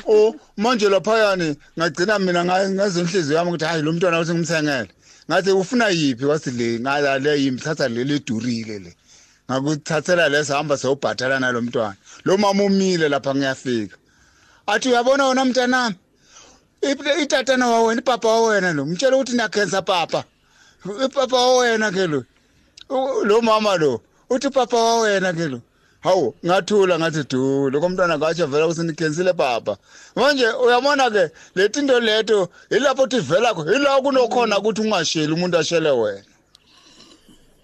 O 0.07 0.35
manje 0.57 0.89
laphayani 0.89 1.57
ngagcina 1.79 2.19
mina 2.19 2.45
ngaze 2.45 3.01
inhliziyo 3.01 3.37
yami 3.39 3.51
ukuthi 3.51 3.65
hayi 3.65 3.83
lo 3.83 3.93
mntwana 3.93 4.21
uthi 4.21 4.33
ngimthengele. 4.35 4.91
Ngathi 5.31 5.51
ufuna 5.51 5.89
yipi 5.89 6.25
wathi 6.25 6.51
le 6.51 6.81
ngala 6.81 7.19
le 7.19 7.41
yimthatha 7.43 7.89
le 7.89 8.05
ledurile 8.05 8.79
le. 8.79 8.97
Ngakuthathela 9.51 10.29
leso 10.29 10.55
hamba 10.55 10.77
sewubhatala 10.77 11.41
nalomntwana 11.41 11.97
lo 12.25 12.37
mama 12.37 12.65
umile 12.65 13.09
lapha 13.09 13.35
ngiyafika. 13.35 13.97
Athi 14.67 14.89
uyabona 14.89 15.27
wona 15.27 15.45
mntanami? 15.45 15.97
Itatana 17.23 17.69
wawena 17.69 18.01
ipapa 18.01 18.29
wawena 18.29 18.73
lo 18.73 18.85
mtshela 18.87 19.17
ukuthi 19.17 19.33
niyakhensa 19.33 19.83
papa. 19.83 20.25
Ipapa 21.05 21.37
wawena 21.37 21.91
ke 21.91 22.07
lo. 22.07 22.25
Lo 23.25 23.41
mama 23.41 23.77
lo 23.77 24.03
uthi 24.31 24.51
papa 24.51 24.77
wawena 24.77 25.33
ke 25.33 25.49
lo? 25.49 25.61
Hawu 26.01 26.35
ngathula 26.45 26.99
ngathi 26.99 27.25
du 27.29 27.71
lokho 27.71 27.89
mntwana 27.89 28.19
ngatsho 28.19 28.47
vela 28.47 28.67
ukuthi 28.67 28.83
nikhensile 28.83 29.33
papa. 29.33 29.77
Manje 30.17 30.47
uyabona 30.47 31.11
ke 31.11 31.31
leti 31.55 31.81
into 31.81 32.01
leto 32.01 32.49
ilapho 32.71 33.03
uthi 33.03 33.21
vela 33.21 33.55
kho 33.55 33.65
ila 33.65 34.01
kunokhona 34.01 34.59
ukuthi 34.59 34.81
ungasheli 34.81 35.33
umuntu 35.33 35.59
ashele 35.59 35.91
wena. 35.91 36.25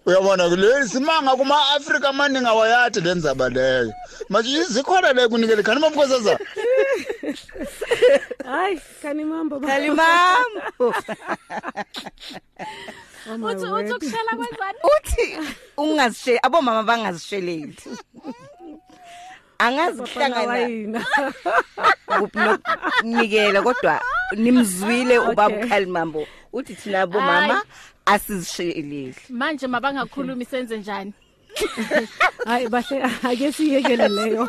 Uyabona 0.07 0.49
ke 0.49 0.57
le 0.57 0.89
simanga 0.89 1.37
kuma 1.37 1.55
Africa 1.77 2.09
amaningi 2.09 2.47
awayathi 2.47 3.01
lenzaba 3.01 3.49
leyo. 3.49 3.93
Manje 4.29 4.65
zikhona 4.65 5.13
le 5.13 5.29
kunikele 5.29 5.63
khani 5.63 5.81
mamkhosaza 5.81 6.39
hayi 8.45 8.81
kanimambo 9.03 9.61
kalimambo 9.61 10.61
Oh 10.81 10.93
my 11.09 11.15
uthi 13.27 13.67
uthi 13.67 13.93
ukushela 13.93 14.33
kwenzani 14.37 14.79
uthi 14.97 15.39
ungazishe 15.77 16.39
abomama 16.43 16.83
bangazisheleli. 16.83 17.77
Angazi 19.59 20.03
kuhlangana 20.03 21.05
nokunikela 22.09 23.63
kodwa 23.63 24.01
nimzwile 24.37 25.19
ubaba 25.19 25.57
Okay. 25.57 25.69
Khalimambo 25.69 26.27
uthi 26.53 26.75
thina 26.75 27.07
bomama 27.07 27.63
asizisheleli 28.07 29.15
manje 29.29 29.67
mabangakhulumi 29.67 30.45
senze 30.45 30.79
njani? 30.79 31.13
Hayi 32.47 32.69
bahle 32.69 33.03
ake 33.23 33.53
siyekele 33.53 34.09
leyo 34.09 34.49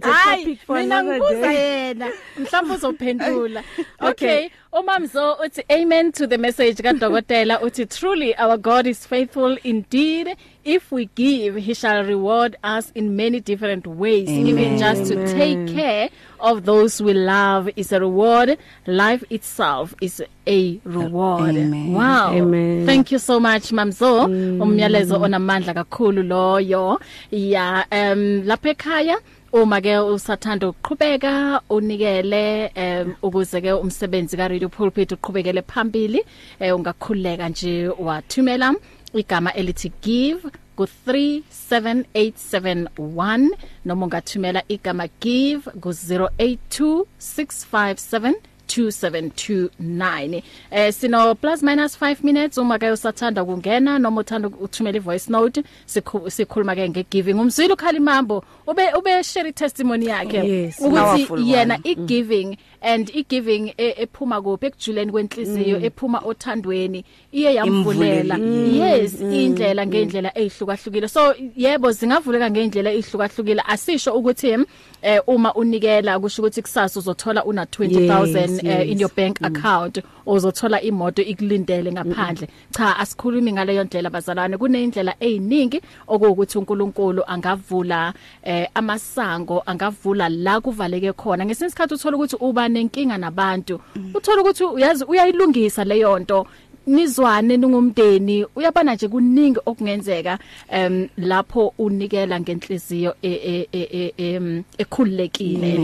hayi 0.00 0.58
mina 0.68 1.04
ngibuza 1.04 1.52
yena 1.52 2.06
mhlawumbe 2.38 2.74
uzophendula 2.74 3.64
okay 4.00 4.48
umamzo 4.72 5.32
uthi 5.44 5.62
amen 5.68 6.12
to 6.12 6.26
the 6.26 6.38
message 6.38 6.82
kadokotela 6.82 7.60
uthi 7.60 7.86
truly 7.86 8.34
our 8.38 8.58
god 8.58 8.86
is 8.86 9.06
faithful 9.08 9.58
indeed. 9.64 10.36
If 10.64 10.92
we 10.92 11.08
give 11.14 11.56
he 11.56 11.72
shall 11.74 12.04
reward 12.04 12.56
us 12.62 12.92
in 12.94 13.16
many 13.16 13.40
different 13.40 13.86
ways 13.86 14.28
even 14.28 14.76
just 14.78 15.06
to 15.10 15.14
take 15.32 15.74
care 15.74 16.10
of 16.40 16.64
those 16.64 17.00
we 17.00 17.12
love 17.14 17.70
is 17.76 17.92
a 17.92 18.00
reward. 18.00 18.58
Life 18.86 19.24
itself 19.30 19.94
is 20.00 20.22
a 20.46 20.80
reward. 20.84 21.56
Amen. 21.56 21.92
wow. 21.92 22.32
Amen. 22.32 22.86
thank 22.86 23.12
you 23.12 23.18
so 23.18 23.40
much 23.40 23.70
mamzo. 23.72 24.24
Umyalezo 24.60 25.20
onamandla 25.20 25.74
kakhulu 25.74 26.22
loyo. 26.22 27.00
Ya 27.30 27.84
um 27.92 28.42
lapha 28.46 28.70
ekhaya 28.70 29.18
uma 29.52 29.80
ke 29.80 29.96
usathanda 29.98 30.68
ukuqhubeka 30.68 31.60
unikele 31.70 32.70
um 32.76 33.14
ukuze 33.22 33.60
ke 33.60 33.72
umsebenzi 33.72 34.36
ka 34.36 34.48
Radio 34.48 34.68
Pulpit 34.68 35.12
uqhubekele 35.12 35.62
phambili 35.62 36.20
eh, 36.60 36.76
ungakhuleka 36.76 37.48
nje 37.48 37.88
wathumela 37.88 38.74
igama 39.14 39.54
elithi 39.54 39.92
give 40.02 40.50
ku 40.78 40.86
37871 41.06 43.48
noma 43.84 44.06
ungathumela 44.06 44.62
igama 44.68 45.06
give 45.20 45.70
ku 45.82 45.88
082657 45.90 48.34
2729 48.68 50.42
eh 50.70 50.92
sino 50.92 51.34
plus 51.34 51.62
minus 51.62 51.96
5 52.02 52.16
minutes 52.22 52.58
uma 52.58 52.78
ke 52.78 52.90
usathanda 52.92 53.42
ukungena 53.42 53.98
noma 53.98 54.20
uthanda 54.20 54.48
ukuthumela 54.48 54.96
ivoice 54.96 55.30
note 55.32 55.62
sikhu- 55.86 56.30
sikhuluma 56.30 56.74
ke 56.74 56.88
ngegiving. 56.88 57.34
Umzwile 57.40 57.72
ukhalimambo 57.72 58.44
ube 58.66 58.82
ube 58.98 59.22
share 59.24 59.52
testimony 59.52 60.06
yakhe 60.06 60.38
Yes. 60.48 60.76
Powerful 60.76 61.38
ukuthi 61.38 61.42
one. 61.42 61.50
yena 61.52 61.78
igiving 61.84 62.56
and 62.82 63.10
igiving 63.14 63.72
e- 63.78 63.94
ephuma 64.02 64.42
kuphi 64.42 64.66
ekujuleni 64.66 65.12
kwenhliziyo 65.12 65.80
ephuma 65.84 66.18
othandweni 66.24 67.04
iye 67.32 67.54
yamvulela. 67.54 68.34
Imvulele, 68.38 68.92
yes 68.94 69.20
indlela 69.20 69.86
ngendlela 69.86 70.38
ezihlukahlukile 70.38 71.08
so 71.08 71.34
yebo 71.56 71.92
zingavuleka 71.92 72.50
ngendlela 72.50 72.92
ezihlukahlukile 72.92 73.62
asisho 73.66 74.14
ukuthi 74.14 74.48
em, 74.50 74.64
eh 75.02 75.20
uma 75.26 75.54
unikela 75.54 76.18
kusho 76.20 76.42
ukuthi 76.42 76.62
kusasa 76.62 77.00
uzothola 77.00 77.44
una 77.44 77.64
20000 77.64 78.57
Yes, 78.62 78.80
eh, 78.80 78.90
in 78.90 79.00
your 79.00 79.10
bank 79.16 79.38
account 79.42 79.98
uzothola 80.26 80.82
imoto 80.82 81.22
ikulindele 81.22 81.92
ngaphandle. 81.92 82.48
Cha 82.70 82.96
asikhulumi 82.96 83.52
ngaleyo 83.52 83.84
ndlela 83.84 84.10
bazalwane. 84.10 84.56
Kuneyindlela 84.56 85.14
eziningi 85.20 85.80
okuwukuthi 86.08 86.58
uNkulunkulu 86.58 87.22
angavula 87.26 88.12
eh, 88.42 88.68
amasango 88.74 89.62
angavula 89.66 90.28
la 90.28 90.60
kuvaleke 90.60 91.12
khona. 91.12 91.44
Ngesinye 91.44 91.68
isikhathi 91.68 91.94
uthola 91.94 92.16
ukuthi 92.16 92.36
uba 92.40 92.68
nenkinga 92.68 93.18
nabantu. 93.18 93.80
Uthola 94.14 94.42
ukuthi 94.42 94.64
uyazi 94.64 95.04
uyayilungisa 95.04 95.84
leyo 95.84 96.18
nto. 96.18 96.46
Nizwane 96.86 97.56
ningumndeni 97.56 98.46
uyabona 98.56 98.94
nje 98.94 99.08
kuningi 99.08 99.60
okungenzeka 99.66 100.38
em 100.70 101.08
lapho 101.16 101.74
unikela 101.78 102.40
ngenhliziyo 102.40 103.14
e- 103.22 103.28
e- 103.28 103.68
e- 103.72 104.12
e- 104.18 104.62
ekhululekile. 104.78 105.80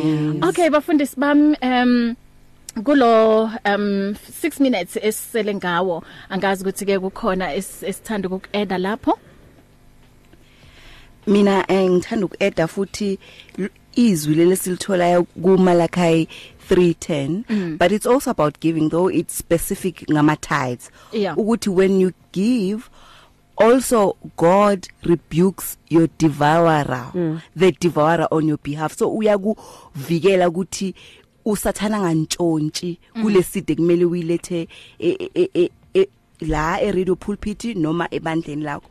Okay 0.48 0.70
bafundisi 0.70 1.20
bam 1.20 1.54
em 1.60 2.14
kulo 2.82 3.42
um 3.44 4.14
6 4.14 4.60
minutes 4.60 4.96
esisele 4.96 5.54
ngawo 5.54 6.04
angazi 6.28 6.62
ukuthi 6.64 6.84
ke 6.86 6.98
kukhona 6.98 7.54
es- 7.54 7.82
esithanda 7.82 8.28
ukueda 8.28 8.78
lapho. 8.78 9.18
Mina 11.26 11.64
eh, 11.68 11.90
ngithanda 11.90 12.26
ukueda 12.26 12.66
futhi 12.66 13.18
l- 13.58 13.70
izwi 13.96 14.34
lesilithola 14.34 15.22
kuMalachi 15.22 16.28
3:10 16.70 17.78
but 17.78 17.92
it's 17.92 18.06
also 18.06 18.30
about 18.30 18.58
giving 18.60 18.88
though 18.90 19.08
it's 19.10 19.38
specific 19.38 20.04
ngama 20.10 20.36
tithes 20.36 20.90
Yeah. 21.12 21.38
ukuthi 21.38 21.68
when 21.70 22.00
you 22.00 22.12
give 22.32 22.90
also 23.56 24.16
God 24.36 24.88
rebukes 25.04 25.76
your 25.88 26.08
devourer. 26.18 27.10
Mm. 27.14 27.40
the 27.56 27.70
devourer 27.72 28.26
on 28.32 28.48
your 28.48 28.58
behalf. 28.58 28.92
So 28.98 29.08
uyakuvikela 29.10 30.48
ukuthi 30.48 30.94
usathana 31.44 32.00
ngantshontshi 32.00 32.98
kuleside 33.22 33.74
kumele 33.74 34.04
uyilethe 34.04 34.68
e- 34.98 35.30
e- 35.34 35.70
e- 35.94 36.08
la 36.40 36.80
e 36.82 36.92
radio 36.92 37.16
pulpit 37.16 37.64
noma 37.76 38.08
ebandleni 38.10 38.62
lakho. 38.62 38.90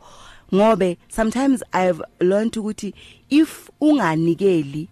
Ngobe 0.54 0.98
sometimes 1.08 1.62
i've 1.72 2.02
learned 2.20 2.52
ukuthi 2.56 2.94
if 3.30 3.70
unganikeli 3.80 4.88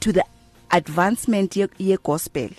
to 0.00 0.12
the 0.12 0.24
advancement 0.70 1.56
ye, 1.56 1.68
ye 1.78 1.96
gospel 1.96 2.50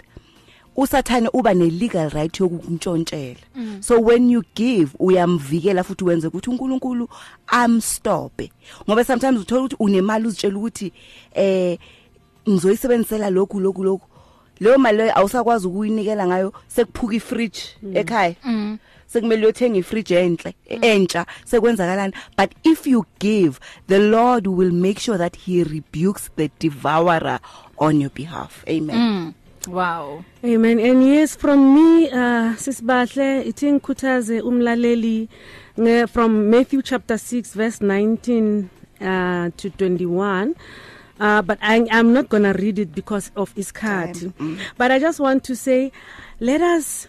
usathane 0.78 1.30
uba 1.34 1.54
ne 1.54 1.70
legal 1.70 2.10
right 2.10 2.40
yokuntshontshela 2.40 3.38
so 3.82 4.00
when 4.00 4.30
you 4.30 4.44
give 4.56 4.96
uyamvikela 5.00 5.84
futhi 5.84 6.04
wenze 6.04 6.28
ukuthi 6.28 6.50
uNkulunkulu 6.50 7.10
amstope 7.48 8.52
ngoba 8.88 9.04
sometimes 9.04 9.42
uthola 9.42 9.62
ukuthi 9.62 9.76
unemali 9.80 10.28
uzitshela 10.28 10.58
ukuthi 10.58 10.92
eh 11.34 11.78
ngizoyisebenzisela 12.50 13.30
lokhu 13.30 13.60
lokhu 13.60 13.84
lokhu. 13.84 14.08
Leyo 14.60 14.78
mali 14.78 14.98
leyo 14.98 15.18
awusakwazi 15.18 15.68
ukuyinikela 15.68 16.28
ngayo 16.28 16.54
sekuphuka 16.68 17.16
ifridge 17.16 17.60
ekhaya. 17.94 18.36
Sekumele 19.08 19.44
uyothenga 19.44 19.78
ifridge 19.80 20.16
enhle 20.16 20.54
entsha 20.68 21.26
sekwenzakalani. 21.46 22.14
But 22.38 22.52
if 22.64 22.88
you 22.88 23.06
give 23.20 23.60
the 23.88 24.00
lord 24.00 24.48
will 24.48 24.72
make 24.72 25.00
sure 25.00 25.18
that 25.18 25.36
he 25.36 25.64
rebukes 25.64 26.30
the 26.36 26.50
devourer 26.60 27.40
on 27.78 28.02
your 28.02 28.10
behalf. 28.10 28.64
Amen. 28.68 29.34
Wow. 29.68 30.24
Amen. 30.44 30.80
And 30.80 31.04
yes 31.06 31.36
from 31.36 31.74
me 31.74 32.10
uh 32.12 32.56
sisibahle 32.56 33.42
ithi 33.42 33.72
ngikhuthaze 33.72 34.42
umlaleli 34.42 35.30
nge 35.80 36.08
from 36.08 36.50
Matthew 36.50 36.82
chapter 36.82 37.18
6 37.18 37.54
verse 37.56 37.80
19 37.80 38.70
uh 39.02 39.50
to 39.58 39.70
21 39.70 40.56
Uh 41.20 41.42
but 41.42 41.58
I 41.62 41.88
I'm 41.92 42.14
not 42.14 42.30
going 42.30 42.44
to 42.44 42.54
read 42.54 42.80
it 42.80 42.94
because 42.94 43.32
of 43.36 43.54
iskhathi. 43.56 44.34
Mm. 44.34 44.60
But 44.78 44.92
I 44.92 45.00
just 45.00 45.20
want 45.20 45.44
to 45.46 45.56
say 45.56 45.92
let 46.40 46.62
us 46.62 47.08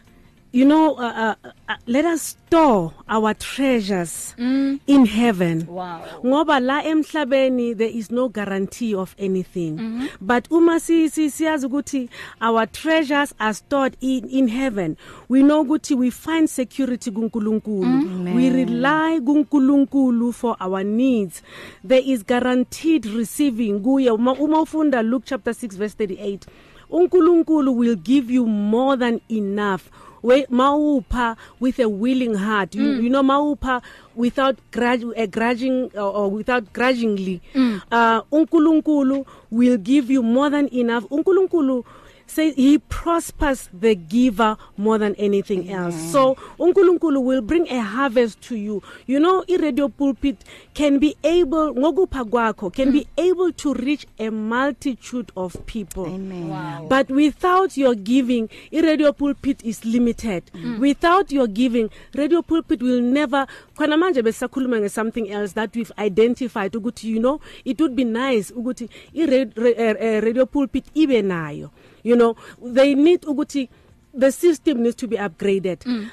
you 0.52 0.64
know 0.64 0.94
uh, 0.96 1.34
uh, 1.44 1.48
uh, 1.68 1.76
let 1.86 2.04
us 2.06 2.22
store 2.22 2.92
our 3.08 3.34
treasures 3.34 4.34
mm. 4.38 4.80
in 4.86 5.04
heaven 5.06 5.66
Wow. 5.68 6.00
ngoba 6.24 6.60
la 6.60 6.82
emhlabeni 6.84 7.74
there 7.76 7.90
is 7.98 8.10
no 8.10 8.28
guarantee 8.28 8.94
of 8.94 9.14
anything 9.18 9.70
mm 9.78 10.00
-hmm. 10.00 10.08
but 10.20 10.50
uma 10.50 10.80
si 10.80 11.08
si- 11.10 11.30
siyazi 11.30 11.66
ukuthi 11.66 12.08
our 12.40 12.66
treasures 12.72 13.34
are 13.38 13.54
stored 13.54 13.96
in 14.00 14.24
in 14.30 14.48
heaven 14.48 14.96
we 15.28 15.42
know 15.42 15.60
ukuthi 15.62 15.94
we 15.94 16.10
find 16.10 16.48
security 16.48 17.10
kuNkulunkulu 17.10 17.84
mm 17.86 18.36
we 18.36 18.50
rely 18.50 19.20
kuNkulunkulu 19.20 20.32
for 20.32 20.56
our 20.60 20.84
needs 20.84 21.42
there 21.88 22.02
is 22.12 22.24
guaranteed 22.26 23.04
receiving 23.04 23.80
kuye 23.80 24.10
uma 24.10 24.32
uma 24.32 24.60
ufunda 24.60 25.02
Luke 25.02 25.26
chapter 25.28 25.52
6 25.54 25.76
verse 25.76 26.04
38 26.04 26.38
uNkulunkulu 26.90 27.78
will 27.78 27.96
give 27.96 28.34
you 28.34 28.46
more 28.46 28.96
than 28.96 29.20
enough 29.28 29.80
we 30.22 30.44
mawupha 30.46 31.36
with 31.60 31.78
a 31.80 31.88
willing 31.88 32.34
heart 32.34 32.74
you, 32.74 32.82
mm. 32.82 33.02
you 33.02 33.10
know 33.10 33.22
mawupha 33.22 33.82
without 34.16 34.56
grudge 34.70 35.04
a 35.16 35.26
grudging 35.26 35.90
or, 35.94 36.00
or 36.16 36.30
without 36.30 36.72
grudgingly 36.72 37.40
mm. 37.54 37.80
uh 37.90 38.20
uNkulunkulu 38.32 39.24
will 39.50 39.76
give 39.78 40.10
you 40.10 40.22
more 40.22 40.50
than 40.50 40.68
enough 40.72 41.04
uNkulunkulu 41.10 41.84
say 42.30 42.52
he 42.52 42.78
prospers 42.78 43.68
the 43.72 43.94
giver 43.94 44.56
more 44.76 44.98
than 44.98 45.14
anything 45.16 45.64
mm. 45.64 45.70
else 45.70 46.12
so 46.12 46.36
uNkulunkulu 46.58 47.22
will 47.22 47.42
bring 47.42 47.68
a 47.68 47.80
harvest 47.80 48.40
to 48.40 48.56
you 48.56 48.82
you 49.06 49.18
know 49.18 49.44
i 49.48 49.56
radio 49.56 49.88
pulpit 49.88 50.36
can 50.74 50.98
be 50.98 51.16
able 51.22 51.74
ngokupha 51.74 52.24
kwakho 52.24 52.70
can 52.70 52.88
mm. 52.88 52.92
be 52.92 53.06
able 53.16 53.52
to 53.52 53.74
reach 53.74 54.06
a 54.18 54.30
multitude 54.30 55.32
of 55.36 55.56
people 55.66 56.06
Amen. 56.06 56.48
Wow. 56.48 56.86
but 56.88 57.10
without 57.10 57.76
your 57.76 57.94
giving 57.94 58.48
i 58.72 58.80
radio 58.80 59.12
pulpit 59.12 59.64
is 59.64 59.84
limited 59.84 60.44
mm. 60.54 60.78
without 60.78 61.32
your 61.32 61.46
giving 61.46 61.90
radio 62.14 62.42
pulpit 62.42 62.82
will 62.82 63.00
never 63.00 63.46
khona 63.76 63.96
manje 63.96 64.22
besakhuluma 64.22 64.80
nge 64.80 64.88
something 64.90 65.30
else 65.30 65.54
that 65.54 65.76
we've 65.76 65.92
identified 65.98 66.76
ukuthi 66.76 67.10
you 67.10 67.20
know 67.20 67.40
it 67.64 67.80
would 67.80 67.94
be 67.94 68.04
nice 68.04 68.54
ukuthi 68.54 68.88
i 69.14 69.26
radio 70.20 70.46
pulpit 70.46 70.84
ibe 70.94 71.22
nayo 71.22 71.70
you 72.04 72.16
know 72.16 72.34
they 72.74 72.94
need 72.94 73.20
ukuthi 73.26 73.68
the 74.18 74.32
system 74.32 74.78
needs 74.82 74.96
to 74.96 75.06
be 75.06 75.16
upgraded 75.16 75.78
mm. 75.86 76.08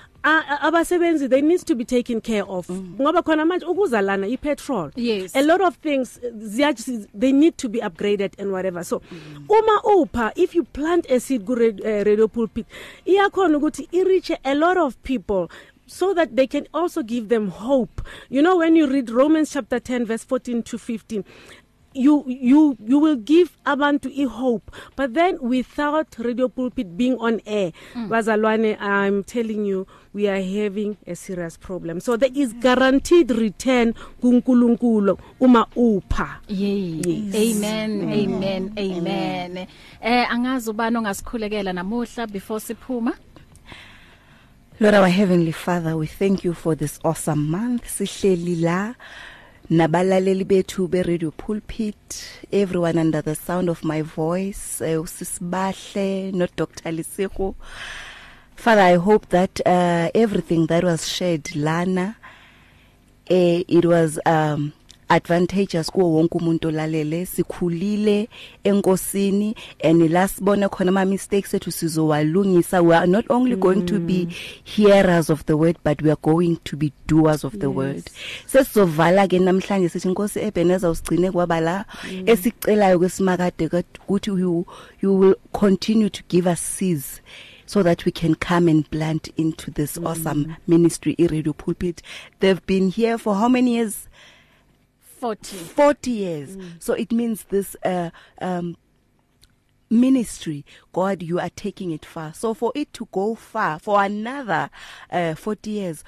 abasebenzi 0.62 1.28
they 1.30 1.42
needs 1.42 1.64
to 1.64 1.76
be 1.76 1.86
taken 1.86 2.22
care 2.22 2.44
of 2.48 2.70
Mm. 2.70 2.96
ngoba 3.02 3.22
khona 3.22 3.46
manje 3.46 3.66
ukuza 3.66 4.02
lana 4.02 4.28
ipetrol 4.28 4.92
Yes. 4.96 5.36
a 5.36 5.42
lot 5.42 5.64
of 5.64 5.78
things 5.78 6.20
ziyaji 6.38 7.08
they 7.20 7.32
need 7.32 7.58
to 7.58 7.70
be 7.70 7.80
upgraded 7.80 8.32
and 8.40 8.52
whatever 8.52 8.84
so 8.86 9.02
uma 9.50 9.82
upha 9.84 10.32
if 10.36 10.56
you 10.56 10.64
plant 10.64 11.12
a 11.12 11.20
seed 11.20 11.46
ku 11.46 11.54
uh, 11.54 11.58
radio 12.04 12.28
pulpit 12.28 12.66
iyakhona 13.06 13.58
ukuthi 13.58 13.88
i 13.92 14.04
reach 14.04 14.32
a 14.44 14.54
lot 14.54 14.80
of 14.80 14.96
people 15.04 15.48
so 15.88 16.14
that 16.14 16.36
they 16.36 16.48
can 16.48 16.68
also 16.74 17.04
give 17.04 17.28
them 17.28 17.50
hope 17.50 18.02
you 18.30 18.42
know 18.42 18.58
when 18.58 18.76
you 18.76 18.88
read 18.88 19.10
Romans 19.10 19.52
chapter 19.54 19.80
10 19.80 20.06
verse 20.06 20.26
14 20.26 20.64
to 20.64 20.78
15 20.78 21.24
you 21.96 22.24
you 22.28 22.78
you 22.88 23.00
will 23.02 23.16
give 23.16 23.50
abantu 23.66 24.10
i 24.10 24.26
hope 24.26 24.72
but 24.98 25.14
then 25.14 25.38
without 25.42 26.16
radio 26.20 26.48
pulpit 26.50 26.88
being 26.88 27.16
on 27.20 27.42
air 27.46 27.72
mm. 27.96 28.08
bazalwane 28.10 28.78
i'm 28.82 29.24
telling 29.24 29.66
you 29.66 29.88
we 30.14 30.30
are 30.30 30.42
having 30.42 30.96
a 31.08 31.16
serious 31.16 31.58
problem 31.60 32.00
so 32.00 32.18
there 32.18 32.32
is 32.36 32.54
guaranteed 32.56 33.32
return 33.32 33.94
kuNkulunkulu 34.22 35.18
uma 35.40 35.68
upha 35.76 36.40
Yey. 36.48 37.02
Yes. 37.06 37.36
Amen. 37.36 38.02
Amen. 38.14 38.72
Amen. 38.78 39.68
Eh 40.02 40.32
angazi 40.32 40.70
ubani 40.70 40.98
ongasikhulekela 40.98 41.74
namuhla 41.74 42.28
before 42.28 42.60
siphuma. 42.60 43.14
Lord 44.80 44.96
our 44.96 45.08
heavenly 45.08 45.52
Father 45.52 45.96
we 45.98 46.08
thank 46.08 46.44
you 46.46 46.54
for 46.54 46.76
this 46.76 47.00
awesome 47.04 47.50
month 47.50 47.86
sihleli 47.88 48.56
la 48.56 48.96
nabalaleli 49.70 50.46
bethu 50.46 50.88
be 50.88 51.02
radio 51.02 51.32
pulpit 51.32 52.30
everyone 52.52 53.00
under 53.00 53.22
the 53.22 53.34
sound 53.34 53.68
of 53.70 53.84
my 53.84 54.02
voice 54.04 54.80
uh, 54.82 55.02
usisibahle 55.02 56.32
no 56.34 56.48
Dr 56.56 56.92
Lisego. 56.92 57.56
Father 58.56 58.82
I 58.82 58.96
hope 58.98 59.30
that 59.30 59.60
uh, 59.66 60.10
everything 60.14 60.68
that 60.68 60.84
was 60.84 61.08
shared 61.08 61.56
lana 61.56 62.16
eh 63.28 63.64
it 63.68 63.86
was 63.86 64.20
um 64.28 64.72
advantageous 65.10 65.92
kuwo 65.92 66.14
wonke 66.14 66.38
umuntu 66.38 66.68
olalele 66.68 67.26
sikhulile 67.26 68.30
enkosini 68.64 69.56
and 69.84 70.12
lasibona 70.12 70.70
khona 70.70 70.90
ama 70.90 71.06
mistakes 71.06 71.54
ethu 71.54 71.72
sizowalungisa. 71.72 72.82
We 72.82 72.96
are 72.96 73.08
not 73.08 73.26
only 73.30 73.56
going 73.56 73.86
to 73.86 74.00
be 74.00 74.28
hearers 74.64 75.30
of 75.30 75.46
the 75.46 75.54
word 75.54 75.78
but 75.84 76.02
we 76.02 76.10
are 76.12 76.22
going 76.22 76.58
to 76.64 76.78
be 76.78 76.94
doers 77.08 77.44
of 77.44 77.60
the 77.60 77.68
yes. 77.68 77.76
word. 77.76 78.04
Sesizovala 78.48 79.28
ke 79.28 79.40
namhlanje 79.40 79.90
sithi 79.90 80.08
inkosi 80.08 80.40
Ebenezer 80.40 80.90
usigcine 80.90 81.32
kwaba 81.32 81.60
la 81.62 81.86
esicelayo 82.26 83.00
kwesimakade 83.00 83.84
ukuthi 84.08 84.30
you 84.30 84.66
you 85.02 85.20
will 85.20 85.36
continue 85.52 86.10
to 86.10 86.24
give 86.30 86.50
us 86.50 86.60
seeds 86.60 87.22
so 87.66 87.84
that 87.84 88.06
we 88.06 88.12
can 88.12 88.36
come 88.36 88.68
and 88.68 88.90
plant 88.92 89.28
into 89.38 89.72
this 89.72 89.98
mm. 89.98 90.08
awesome 90.08 90.56
ministry 90.68 91.16
i 91.20 91.28
radio 91.28 91.54
pulpit. 91.54 92.02
They've 92.40 92.66
been 92.66 92.90
here 92.90 93.18
for 93.18 93.36
how 93.36 93.50
many 93.50 93.76
years? 93.76 94.08
40. 95.26 95.58
40 95.58 96.12
years. 96.12 96.58
Mm. 96.58 96.70
so 96.80 96.94
it 96.94 97.12
means 97.12 97.46
this 97.46 97.76
uh 97.84 98.12
um 98.42 98.78
ministry 99.90 100.64
god 100.94 101.24
you 101.24 101.40
are 101.40 101.50
taking 101.50 101.90
it 101.90 102.06
far. 102.06 102.32
So 102.34 102.54
for 102.54 102.72
it 102.76 102.94
to 102.94 103.08
go 103.12 103.34
far 103.34 103.80
for 103.80 104.04
another 104.04 104.70
uh 105.12 105.34
40 105.34 105.70
years 105.72 106.04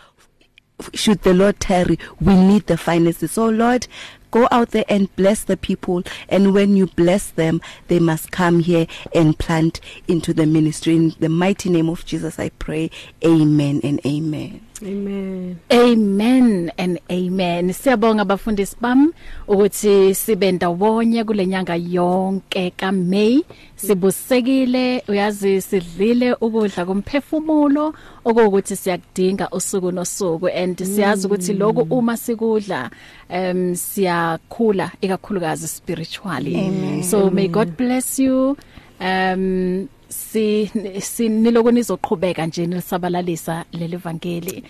should 0.94 1.24
the 1.24 1.34
lord 1.34 1.60
tarry 1.60 1.98
we 2.22 2.36
need 2.36 2.68
the 2.68 2.78
finances. 2.78 3.32
So 3.32 3.50
lord 3.50 3.88
go 4.30 4.48
out 4.52 4.70
there 4.70 4.86
and 4.88 5.16
bless 5.16 5.44
the 5.44 5.58
people 5.58 6.04
and 6.30 6.54
when 6.54 6.76
you 6.76 6.86
bless 6.86 7.32
them 7.32 7.60
they 7.88 7.98
must 7.98 8.32
come 8.32 8.60
here 8.60 8.86
and 9.16 9.40
plant 9.40 9.80
into 10.08 10.32
the 10.32 10.46
ministry. 10.46 10.96
In 10.96 11.16
the 11.20 11.30
mighty 11.30 11.72
name 11.72 11.90
of 11.90 12.06
Jesus 12.06 12.38
I 12.38 12.50
pray. 12.50 12.92
Amen 13.26 13.82
and 13.84 14.00
amen. 14.06 14.67
Amen 14.84 15.58
Amen 15.72 16.72
and 16.78 17.00
amen. 17.12 17.74
Siyabonga 17.74 18.22
abafundisi 18.22 18.76
bami 18.82 19.10
ukuthi 19.48 20.16
sibe 20.16 20.52
ndawonye 20.52 21.24
kulenyanga 21.24 21.76
yonke 21.76 22.72
kaMay. 22.78 23.42
Sibusekile 23.76 25.04
uyazi 25.08 25.62
sidlile 25.62 26.34
ukudla 26.34 26.86
komphefumulo 26.86 27.94
okuwukuthi 28.26 28.76
siyakudinga 28.76 29.50
usuku 29.50 29.92
nosuku 29.92 30.48
and 30.48 30.84
siyazi 30.84 31.28
ukuthi 31.28 31.54
lokho 31.54 31.88
uma 31.90 32.18
sikudla 32.18 32.90
um 33.30 33.76
siyakhula 33.76 34.92
ikakhulukazi 35.02 35.68
spiritually. 35.68 36.56
Amen. 36.56 37.04
So 37.04 37.30
may 37.30 37.48
God 37.48 37.78
bless 37.78 38.20
you. 38.20 38.58
Um 39.00 39.90
si 40.10 40.72
siniloko 41.02 41.72
nizoqhubeka 41.72 42.46
nje 42.48 42.68
nisabalalisa 42.68 43.66
leli 43.74 43.96
evangeli 43.96 44.64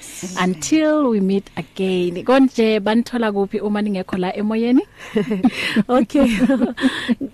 until 0.43 1.07
we 1.07 1.19
meet 1.21 1.45
again. 1.55 2.23
Konje 2.25 2.79
banithola 2.79 3.31
kuphi 3.31 3.59
uma 3.59 3.81
ningekho 3.81 4.17
la 4.17 4.35
emoyeni? 4.35 4.81
Okay. 5.87 6.27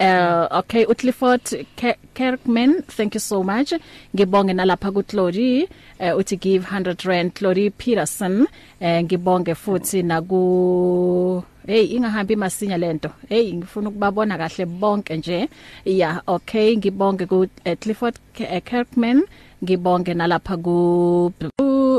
Uh 0.00 0.48
okay 0.50 0.84
uClifford 0.86 1.66
Kirkman 2.14 2.82
thank 2.88 3.14
you 3.14 3.20
so 3.20 3.44
much. 3.44 3.72
Ngibonge 4.14 4.52
nalapha 4.52 4.90
ku 4.92 5.02
Clody 5.04 5.68
uh, 6.00 6.18
uthi 6.18 6.36
give 6.40 6.64
100 6.64 7.04
rand. 7.06 7.34
Clody 7.34 7.70
Peterson 7.70 8.42
uh, 8.80 9.00
ngibonge 9.02 9.54
futhi 9.54 10.02
naku 10.02 11.42
Hey 11.66 11.86
ingahambi 11.96 12.36
masinya 12.36 12.76
lento 12.76 13.10
hey 13.28 13.52
ngifuna 13.52 13.88
ukubabona 13.88 14.36
kahle 14.38 14.66
bonke 14.66 15.16
nje. 15.16 15.48
Yeah 15.84 16.20
okay 16.26 16.76
ngibonge 16.76 17.26
ku 17.28 17.46
uh, 17.64 17.74
Clifford 17.80 18.14
K- 18.34 18.50
uh, 18.56 18.60
Kirkman 18.60 19.22
ngibonge 19.64 20.12
nalapha 20.14 20.54
ku 20.66 21.32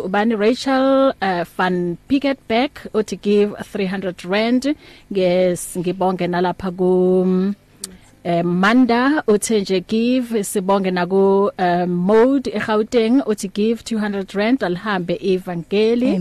ubani 0.06 0.36
Rachel 0.38 1.14
uh, 1.22 1.44
van 1.58 1.98
Picketback 2.08 2.72
uthi 2.94 3.16
give 3.22 3.50
300 3.58 4.24
rand. 4.30 4.64
Yes 5.10 5.76
ngibonge 5.78 6.28
nalapha 6.30 6.70
ku 6.78 6.94
eh 8.26 8.44
Manda 8.44 9.24
uthi 9.28 9.62
nje 9.62 9.80
give 9.88 10.44
sibonge 10.44 10.92
naku 10.92 11.50
um, 11.66 11.90
mode 12.10 12.50
eGauteng 12.58 13.22
uthi 13.32 13.48
give 13.54 13.84
200 13.84 14.38
rand 14.38 14.64
alihambe 14.64 15.16
evangeli 15.22 16.12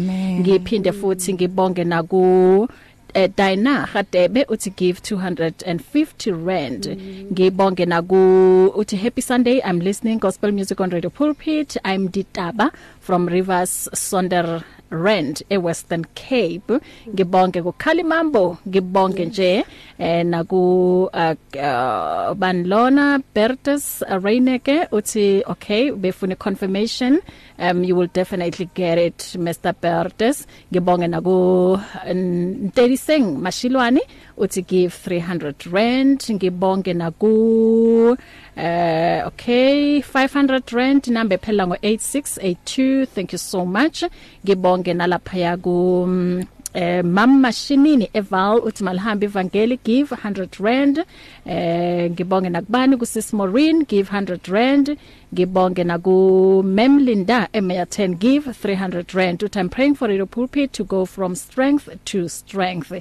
ngiphinde 0.40 0.92
futhi 0.92 1.32
ngibonge 1.34 1.84
naku 1.84 2.68
eh 3.14 3.28
Dina 3.36 3.86
Hadebe 3.86 4.44
uthi 4.48 4.70
give 4.76 5.00
250 5.00 6.32
rand. 6.32 6.86
Ngibonge 7.32 7.86
naku 7.86 8.72
uthi 8.76 8.96
happy 8.96 9.20
sunday. 9.20 9.60
I'm 9.64 9.78
listening 9.80 10.18
gospel 10.18 10.52
music 10.52 10.80
on 10.80 10.90
radio 10.90 11.10
pulpit. 11.10 11.76
I'm 11.84 12.08
Ditaba 12.08 12.70
from 13.00 13.26
Rivers 13.26 13.88
Sonder. 13.94 14.64
Rand 14.94 15.42
eWestern 15.50 16.04
Cape. 16.14 16.80
Ngibonge 17.08 17.62
kuKhalimambo 17.62 18.58
ngibonge 18.68 19.24
nje 19.24 19.64
eh 19.98 20.26
naku 20.26 21.02
uh, 21.12 21.34
uh, 21.54 22.34
Banlona 22.34 23.22
Bertus 23.34 24.02
Reineke 24.08 24.88
uthi 24.92 25.42
okay 25.46 25.90
befuna 25.90 26.38
confirmation. 26.38 27.20
Um 27.58 27.84
you 27.84 27.94
will 27.96 28.10
definitely 28.12 28.68
get 28.74 28.98
it 28.98 29.18
Mr 29.38 29.74
Bertus. 29.74 30.46
Ngibonge 30.72 31.08
naku 31.08 31.78
Nteliseng 32.06 33.38
Mashilwani 33.38 34.00
uthi 34.36 34.62
give 34.66 34.94
300 35.06 35.66
rand 35.72 36.20
ngibonge 36.30 36.94
naku 36.94 38.16
Uh 38.56 39.26
okay 39.26 40.00
500 40.00 40.72
rand 40.72 41.10
number 41.10 41.36
phela 41.38 41.66
ngo 41.66 41.76
8682 41.82 43.06
thank 43.06 43.32
you 43.32 43.38
so 43.38 43.66
much. 43.66 44.04
Ngibonge 44.46 44.94
nalapha 44.94 45.38
ya 45.38 45.56
ku 45.56 46.06
eh 46.72 47.02
mam 47.02 47.42
mashinini 47.42 48.08
eval 48.14 48.62
uthi 48.62 48.84
malihamba 48.84 49.26
evangeli 49.26 49.78
give 49.82 50.10
100 50.10 50.60
rand. 50.60 51.04
Eh 51.46 52.10
ngibonge 52.10 52.48
nakubani 52.48 52.96
ku 52.96 53.04
sis 53.04 53.32
Maureen 53.32 53.82
give 53.88 54.08
100 54.10 54.46
rand. 54.48 54.96
Ngibonge 55.34 55.84
naku 55.84 56.62
Memlinda 56.62 57.48
emeya 57.52 57.86
10 57.86 58.14
give 58.20 58.44
300 58.44 59.14
rand. 59.14 59.40
Uthi 59.40 59.58
I'm 59.58 59.68
praying 59.68 59.96
for 59.96 60.08
your 60.12 60.26
pulpit 60.26 60.72
to 60.74 60.84
go 60.84 61.04
from 61.04 61.34
strength 61.34 61.88
to 62.04 62.28
strength. 62.28 62.92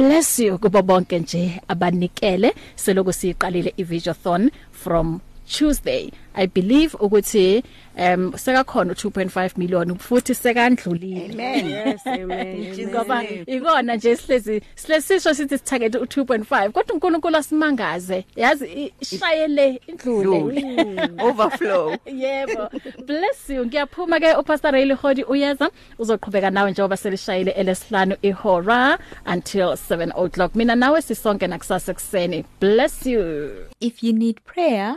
Bless 0.00 0.38
you 0.38 0.58
kubo 0.58 0.82
bonke 0.82 1.18
nje 1.18 1.60
abanikele. 1.68 2.54
Seloko 2.76 3.12
siqalile 3.12 3.74
ivideothon 3.76 4.50
from 4.72 5.20
Tuesday 5.58 6.10
I 6.34 6.46
believe 6.46 6.94
ukuthi 7.00 7.62
um 7.98 8.32
sekakhona 8.38 8.92
u2.5 8.94 9.58
million 9.58 9.98
futhi 9.98 10.34
sekandlulile. 10.34 11.32
Amen. 11.34 11.66
yes 11.70 12.06
amen 12.06 12.88
ngoba 12.88 13.24
ikona 13.46 13.96
nje 13.96 14.16
sihlezi 14.16 14.62
silesisho 14.74 15.34
sithi 15.34 15.58
sithakethe 15.58 15.98
u2.5 15.98 16.70
kodwa 16.70 16.94
uNkulunkulu 16.94 17.36
asimangaze. 17.36 18.24
Yazi 18.36 18.64
i- 18.66 18.92
ishayele 19.00 19.80
indlule. 19.86 20.60
Overflow. 21.28 21.96
yebo. 22.06 22.68
Bless 23.06 23.50
you. 23.50 23.66
Ngiyaphuma 23.66 24.20
ke 24.20 24.34
upastor 24.38 24.72
Ray 24.72 24.92
Hodi 24.92 25.24
uyeza? 25.24 25.70
Uzoqhubeka 25.98 26.50
nawe 26.50 26.70
njengoba 26.70 26.96
selishayile 26.96 27.50
elesihlanu 27.50 28.16
ihora 28.22 28.98
until 29.26 29.76
7 29.76 30.12
o'clock. 30.24 30.54
Mina 30.54 30.74
nawe 30.76 31.02
sisonke 31.02 31.46
nakusasa 31.46 31.94
kuseni 31.94 32.44
bless 32.60 33.06
you. 33.06 33.50
If 33.80 34.02
you 34.04 34.12
need 34.12 34.40
prayer, 34.44 34.96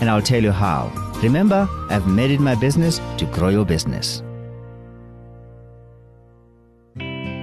and 0.00 0.10
I'll 0.10 0.22
tell 0.22 0.42
you 0.42 0.52
how. 0.52 0.92
Remember, 1.22 1.68
I've 1.90 2.06
made 2.06 2.30
it 2.30 2.40
my 2.40 2.54
business 2.54 3.00
to 3.18 3.26
grow 3.26 3.48
your 3.48 3.64
business. 3.64 4.22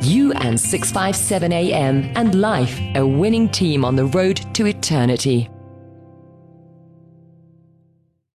You 0.04 0.34
and 0.34 0.60
657 0.60 1.54
AM 1.54 2.12
and 2.16 2.36
life, 2.42 2.80
a 2.96 3.06
winning 3.06 3.50
team 3.50 3.86
on 3.86 3.96
the 3.96 4.06
road 4.06 4.38
to 4.56 4.66
eternity. 4.66 5.50